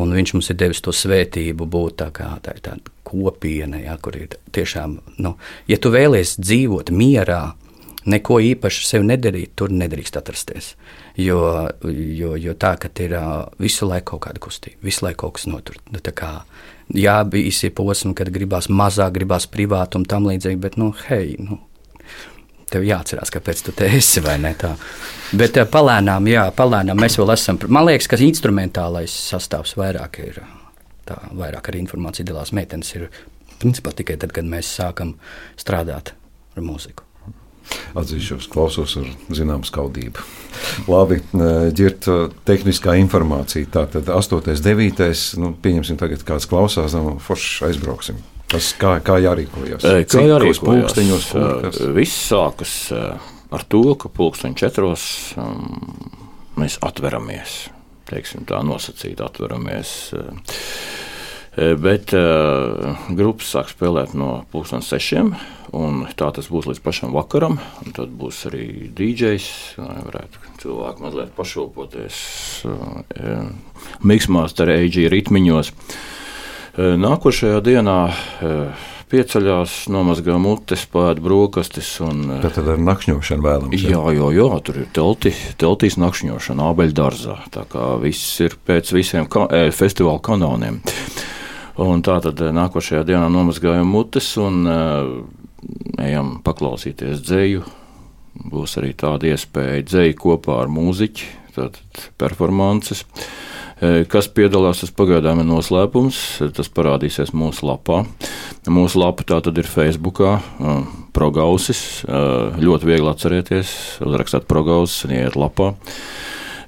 Un 0.00 0.14
viņš 0.14 0.34
mums 0.36 0.48
ir 0.48 0.56
devis 0.56 0.80
to 0.80 0.94
svētību 0.94 1.66
būt 1.68 1.98
tā 2.00 2.08
kā 2.14 2.30
tā, 2.44 2.54
tā 2.62 2.78
kopiena, 3.04 3.82
ja, 3.82 3.98
kur 4.00 4.16
ir 4.16 4.38
tiešām, 4.56 4.94
nu, 5.20 5.34
ja 5.68 5.76
tu 5.76 5.90
vēlies 5.92 6.38
dzīvot 6.40 6.94
mierā, 6.96 7.42
neko 8.08 8.38
īpaši 8.40 8.86
sev 8.88 9.04
nedarīt, 9.04 9.52
tur 9.58 9.74
nedrīkst 9.74 10.16
atrasties. 10.16 10.72
Jo, 11.20 11.68
jo, 11.84 12.30
jo 12.40 12.54
tā, 12.56 12.72
ka 12.80 12.88
ir 13.04 13.12
visu 13.60 13.84
laiku 13.84 14.14
kaut 14.14 14.22
kāda 14.26 14.40
kustība, 14.40 14.80
visu 14.86 15.04
laiku 15.04 15.26
kaut 15.26 15.36
kas 15.36 15.44
notur. 15.50 15.76
Nu, 15.92 16.00
kā, 16.00 16.30
jā, 16.88 17.18
bija 17.28 17.50
īsi 17.50 17.68
posmi, 17.76 18.14
kad 18.16 18.30
gribās 18.32 18.70
mazāk, 18.72 19.12
gribās 19.18 19.44
privātu 19.50 20.00
un 20.00 20.06
tam 20.08 20.30
līdzīgi, 20.30 20.60
bet, 20.62 20.78
nu, 20.80 20.88
hei, 21.10 21.36
nu, 21.36 21.58
tev 22.72 22.86
jāatcerās, 22.88 23.32
kāpēc 23.34 23.60
tu 23.66 23.76
te 23.76 23.90
esi 23.98 24.22
vai 24.24 24.38
ne 24.40 24.54
tā. 24.56 24.72
Bet 25.36 25.60
palēnām, 25.72 26.30
jā, 26.32 26.46
palēnām 26.56 27.04
mēs 27.04 27.18
vēl 27.20 27.34
esam. 27.36 27.60
Man 27.68 27.90
liekas, 27.90 28.08
ka 28.08 28.20
instrumentālais 28.24 29.12
sastāvs 29.12 29.76
vairāk 29.76 30.20
ir, 30.24 30.40
tā, 31.08 31.20
vairāk 31.36 31.68
arī 31.68 31.84
informācija 31.84 32.28
dalās 32.28 32.56
meitenes 32.56 32.96
ir 32.96 33.08
principā 33.60 33.92
tikai 33.96 34.16
tad, 34.16 34.32
kad 34.34 34.48
mēs 34.48 34.72
sākam 34.80 35.16
strādāt 35.60 36.14
ar 36.56 36.64
mūziku. 36.64 37.11
Atzīšos, 37.98 38.48
klausos 38.52 38.96
ar 39.00 39.08
zināmu 39.32 39.68
skaudību. 39.68 40.24
Labi, 40.88 41.20
ģirt 41.76 42.08
tehniskā 42.48 42.96
informācija. 43.00 43.68
Tātad 43.72 44.08
8. 44.12 44.52
9. 44.64 45.02
Nu, 45.42 45.52
pieņemsim 45.64 46.00
tagad 46.00 46.24
kāds 46.28 46.48
klausās, 46.50 46.96
nu, 46.98 47.16
forši 47.22 47.68
aizbrauksim. 47.70 48.20
Tas 48.52 48.72
kā, 48.76 48.98
kā 49.04 49.16
jārīkojas? 49.24 49.84
Kā 49.84 50.00
Cik 50.04 50.26
jārīkojas? 50.28 50.64
Pulksteņos, 50.64 51.28
Viss 51.96 52.26
sākas 52.28 52.74
ar 53.52 53.64
to, 53.68 53.84
ka 54.00 54.10
pulksteņu 54.12 54.58
četros 54.60 55.04
um, 55.40 55.78
mēs 56.60 56.78
atveramies. 56.84 57.62
Teiksim, 58.08 58.44
tā 58.48 58.60
nosacīt, 58.66 59.22
atveramies. 59.24 60.12
Bet 61.52 62.14
uh, 62.16 62.94
grupas 63.12 63.50
sāk 63.52 63.68
spēlēt 63.68 64.14
no 64.16 64.46
pusdienas 64.52 64.88
sešiem. 64.88 65.34
Tā 66.16 66.30
tas 66.32 66.48
būs 66.48 66.70
līdz 66.70 66.80
pašam 66.84 67.12
vakaram. 67.12 67.58
Tad 67.92 68.14
būs 68.16 68.46
arī 68.48 68.88
DJs, 68.96 69.48
lai 69.76 69.98
varētu 70.06 70.40
cilvēki 70.62 71.04
mazliet 71.04 71.34
pašopoties 71.36 72.16
uh, 72.64 73.52
miksmās, 74.00 74.56
ar 74.64 74.72
eģiju 74.78 75.12
ritmiņos. 75.12 75.74
Nākošajā 76.72 77.58
dienā 77.60 77.98
pieceļās, 79.12 79.74
nomazgā 79.92 80.38
mutes, 80.40 80.86
pēda 80.88 81.20
brokastis. 81.20 81.90
Un, 82.00 82.22
tad, 82.40 82.54
tad 82.56 82.70
ar 82.72 82.80
nakšņošanu 82.80 83.44
vēlamies. 83.44 83.84
Jā, 83.92 84.00
jā, 84.16 84.30
jā, 84.38 84.48
tur 84.64 84.80
ir 84.80 84.88
telti, 84.96 85.34
teltīs 85.60 85.98
nakšņošana, 86.00 86.70
abeļdārzā. 86.72 87.36
Tā 87.52 87.66
kā 87.68 87.90
viss 88.00 88.40
ir 88.40 88.56
pēc 88.56 88.94
visiem 88.96 89.28
ka, 89.28 89.50
festivāla 89.76 90.24
kanoniem. 90.24 90.80
Tā 91.72 92.18
tad 92.20 92.40
eh, 92.44 92.50
nākošajā 92.52 93.06
dienā 93.08 93.28
nomazgājam 93.32 93.88
mutes 93.88 94.26
un 94.40 94.66
uh, 94.68 95.12
ejam 96.02 96.34
paklausīties 96.44 97.22
dzēju. 97.24 97.62
Būs 98.52 98.76
arī 98.80 98.92
tāda 98.96 99.30
iespēja 99.30 99.84
dzēju 99.86 100.18
kopā 100.20 100.58
ar 100.64 100.72
mūziķi, 100.72 101.30
tātad 101.56 102.04
performances. 102.20 103.06
Uh, 103.06 104.04
kas 104.12 104.28
piedalās, 104.28 104.82
tas 104.82 104.92
pagaidām 104.94 105.40
ir 105.40 105.48
noslēpums. 105.48 106.18
Tas 106.54 106.68
parādīsies 106.72 107.32
mūsu 107.32 107.66
lapā. 107.70 108.02
Mūsu 108.68 109.00
lapa 109.00 109.24
tā 109.26 109.40
tad 109.42 109.56
ir 109.58 109.66
Facebook, 109.66 110.20
progausis. 111.16 112.04
Ļoti 112.06 112.86
viegli 112.86 113.10
atcerēties, 113.10 113.72
uzrakstīt 114.06 114.46
progausis 114.50 115.08
un 115.08 115.16
iet 115.16 115.38
lapā. 115.40 115.72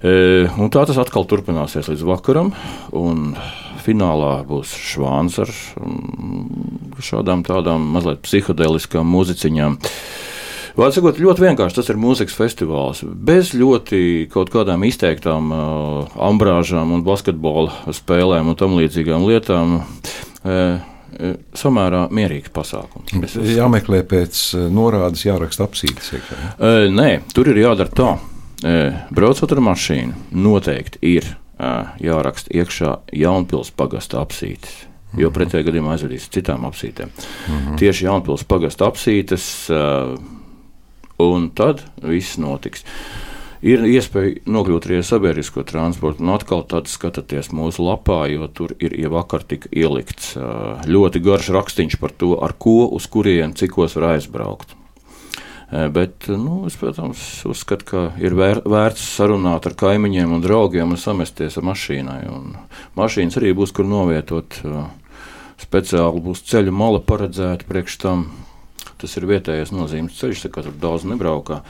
Un 0.02 0.72
tā 0.74 0.82
tas 0.88 0.98
atkal 1.00 1.28
turpināsies 1.30 1.92
līdz 1.92 2.02
vakaram. 2.08 2.50
Un 2.98 3.36
finālā 3.84 4.36
būs 4.48 4.74
švāns 4.92 5.40
ar 5.42 5.50
šādām 7.04 7.44
tādām 7.46 7.84
mazliet 7.94 8.22
psihedeliskām 8.24 9.08
muziciņām. 9.14 9.78
Vārds 10.74 10.96
sakot, 10.98 11.20
ļoti 11.22 11.44
vienkārši 11.44 11.76
tas 11.78 11.90
ir 11.92 12.00
mūzikas 12.02 12.34
festivāls. 12.34 13.04
Bez 13.04 13.52
ļoti 13.54 14.26
kaut 14.32 14.50
kādām 14.50 14.82
izteiktām 14.88 15.52
uh, 15.54 16.16
ambrāžām 16.18 16.96
un 16.96 17.04
basketbola 17.06 17.94
spēlēm 17.94 18.50
un 18.50 18.58
tam 18.58 18.74
līdzīgām 18.80 19.28
lietām. 19.28 19.78
Uh, 20.42 20.82
samērā 21.54 22.08
mierīgs 22.10 22.50
pasākums. 22.54 23.36
Jāmeklē 23.54 24.02
pēc 24.10 24.40
norādes, 24.74 25.22
jāraksta 25.28 25.68
apsīdes. 25.68 26.10
Uh, 26.10 26.88
nē, 26.90 27.20
tur 27.34 27.52
ir 27.52 27.62
jādara 27.62 27.94
tā. 27.94 28.10
Uh, 28.64 28.98
braucot 29.14 29.54
ar 29.54 29.62
mašīnu, 29.62 30.26
noteikti 30.34 31.02
ir 31.14 31.34
jāraksta 32.02 32.54
iekšā 32.54 32.96
Jaunpils 33.12 33.70
pagasta 33.76 34.22
apsītes. 34.22 34.84
Jo 35.14 35.28
mhm. 35.28 35.36
pretējā 35.36 35.68
gadījumā 35.68 35.94
aizvedīs 35.94 36.26
citām 36.34 36.64
apsītēm. 36.66 37.12
Mm 37.12 37.58
-hmm. 37.58 37.76
Tieši 37.78 38.08
Jaunpils 38.08 38.44
pagasta 38.44 38.88
apsītes, 38.90 39.70
un 41.18 41.50
tad 41.54 41.84
viss 42.02 42.38
notiks. 42.38 42.84
Ir 43.64 43.80
iespēja 43.88 44.42
nokļūt 44.44 44.86
arī 44.86 44.96
ar 45.00 45.06
sabiedrisko 45.08 45.62
transportu, 45.64 46.20
un 46.22 46.34
atkal 46.34 46.66
tad 46.68 46.90
skatāties 46.90 47.48
mūsu 47.48 47.86
lapā, 47.86 48.26
jo 48.28 48.48
tur 48.48 48.74
ir 48.78 48.92
jau 49.00 49.14
vakar 49.14 49.42
tika 49.42 49.68
ielikts 49.72 50.34
ļoti 50.84 51.22
garš 51.24 51.48
rakstīns 51.48 51.96
par 51.96 52.10
to, 52.10 52.34
ar 52.44 52.52
ko, 52.58 52.90
uz 52.92 53.06
kurien, 53.06 53.54
cikos 53.54 53.96
var 53.96 54.10
aizbraukt. 54.18 54.76
Eh, 55.74 55.88
bet, 55.90 56.28
nu, 56.28 56.62
es, 56.68 56.76
protams, 56.78 57.18
uzskatu, 57.50 57.86
ka 57.88 58.00
ir 58.22 58.36
vēr, 58.38 58.60
vērts 58.62 59.08
sarunāt 59.16 59.64
ar 59.66 59.74
kaimiņiem 59.74 60.36
un 60.36 60.42
draugiem 60.44 60.92
un 60.94 61.00
samesties 61.00 61.58
ar 61.58 61.66
mašīnai. 61.66 62.20
Un 62.30 62.52
mašīnas 62.94 63.40
arī 63.40 63.50
būs 63.58 63.74
kur 63.74 63.88
novietot. 63.90 64.60
Eh, 64.62 64.84
speciāli 65.64 66.22
būs 66.22 66.44
ceļu 66.46 66.70
mala 66.70 67.02
paredzēta 67.02 67.66
priekš 67.66 67.98
tam. 68.04 68.28
Tas 69.02 69.16
ir 69.18 69.26
vietējais 69.26 69.74
nozīmes 69.74 70.14
ceļš, 70.20 70.46
kā 70.54 70.62
tur 70.62 70.78
daudz 70.78 71.08
nebraukā. 71.10 71.64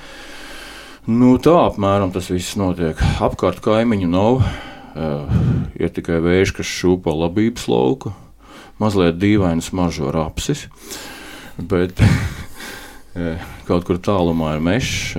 Nu, 1.09 1.39
tā 1.41 1.57
apmēram 1.71 2.13
tas 2.13 2.29
viss 2.33 2.59
notiek. 2.61 3.01
Apkārt 3.25 3.65
kaimiņu 3.65 4.09
nav. 4.09 4.45
Uh, 4.95 5.27
ir 5.75 5.91
tikai 5.91 6.21
vējš, 6.23 6.53
kas 6.61 6.71
šūpo 6.71 7.13
labības 7.25 7.67
lauku. 7.69 8.13
Mazliet 8.79 9.19
dīvains 9.19 9.73
mažo 9.75 10.13
rapsis. 10.15 10.69
Bet 11.59 11.99
kaut 13.69 13.87
kur 13.87 13.99
tālumā 14.03 14.57
ir 14.57 14.63
mežs, 14.65 15.15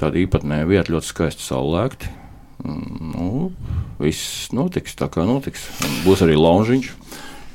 tāda 0.00 0.20
īpatnēja 0.20 0.68
vieta, 0.68 0.92
ļoti 0.92 1.10
skaisti 1.12 1.46
saulēkti. 1.46 2.16
Nu, 2.64 3.50
viss 4.00 4.50
notiks 4.52 4.96
tā, 4.98 5.08
kā 5.12 5.24
notiks. 5.28 5.64
Būs 6.04 6.24
arī 6.26 6.36
laužiņš. 6.36 6.90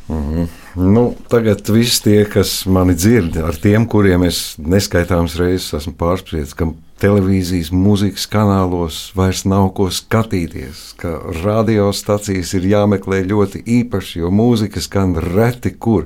Mm 0.05 0.21
-hmm. 0.21 0.47
nu, 0.93 1.15
tagad 1.29 1.69
viss 1.69 2.01
tie, 2.01 2.25
kas 2.25 2.65
mani 2.65 2.93
dzird, 2.93 3.37
ar 3.37 3.55
tiem, 3.55 3.87
kuriem 3.87 4.23
es 4.23 4.55
neskaitāmas 4.57 5.35
reizes 5.35 5.73
esmu 5.73 5.93
pārspriedzis, 5.97 6.53
ka 6.53 6.67
televīzijas, 7.01 7.71
mūzikas 7.71 8.27
kanālos 8.29 9.11
vairs 9.15 9.45
nav 9.45 9.73
ko 9.73 9.89
skatīties, 9.89 10.93
ka 10.97 11.19
radiostacijas 11.43 12.53
ir 12.53 12.69
jāmeklē 12.69 13.23
ļoti 13.25 13.63
īpaši, 13.65 14.19
jo 14.19 14.29
mūzika 14.29 14.81
skan 14.81 15.15
reti 15.15 15.71
kur. 15.71 16.05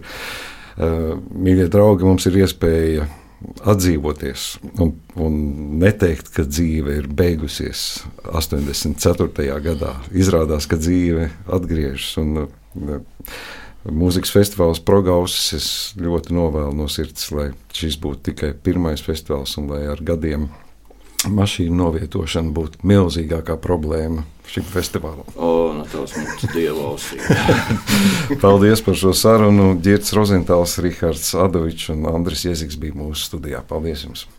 Uh, 0.80 1.20
mīļie 1.36 1.68
draugi, 1.68 2.06
mums 2.08 2.26
ir 2.26 2.38
iespēja 2.40 3.08
atdzīvoties 3.64 4.46
un, 4.84 4.94
un 5.16 5.38
neteikt, 5.80 6.34
ka 6.36 6.44
dzīve 6.48 6.98
ir 7.00 7.08
beigusies 7.08 8.04
84. 8.28 9.48
gadā. 9.64 9.94
Izrādās, 10.12 10.68
ka 10.70 10.80
dzīve 10.80 11.30
atgriežas. 11.48 12.12
Un, 12.20 12.50
mūzikas 13.88 14.34
festivāls 14.36 14.82
Progausis. 14.84 15.54
Es 15.56 15.70
ļoti 16.00 16.36
novēlu 16.36 16.76
no 16.76 16.90
sirds, 16.92 17.30
lai 17.36 17.52
šis 17.76 18.00
būtu 18.02 18.32
tikai 18.32 18.54
pirmais 18.54 19.04
festivāls 19.04 19.56
un 19.62 19.70
lai 19.72 19.86
ar 19.90 20.04
gadiem 20.04 20.50
mašīnu 21.28 21.76
novietošana 21.76 22.54
būtu 22.56 22.84
milzīgākā 22.88 23.58
problēma 23.60 24.24
šim 24.50 24.66
festivālam. 24.66 25.28
O, 25.36 25.52
no 25.76 25.84
nu 25.84 25.88
tās 25.90 26.16
mums 26.18 26.46
dievausī. 26.54 27.20
Paldies 28.44 28.82
par 28.86 28.98
šo 28.98 29.14
sarunu. 29.18 29.74
Girts 29.84 30.16
Rozentāls, 30.16 30.78
Rihards 30.84 31.34
Adovičs 31.38 31.92
un 31.94 32.08
Andris 32.10 32.48
Jeziks 32.48 32.80
bija 32.80 32.98
mūsu 32.98 33.28
studijā. 33.30 33.62
Paldies 33.68 34.08
jums! 34.08 34.30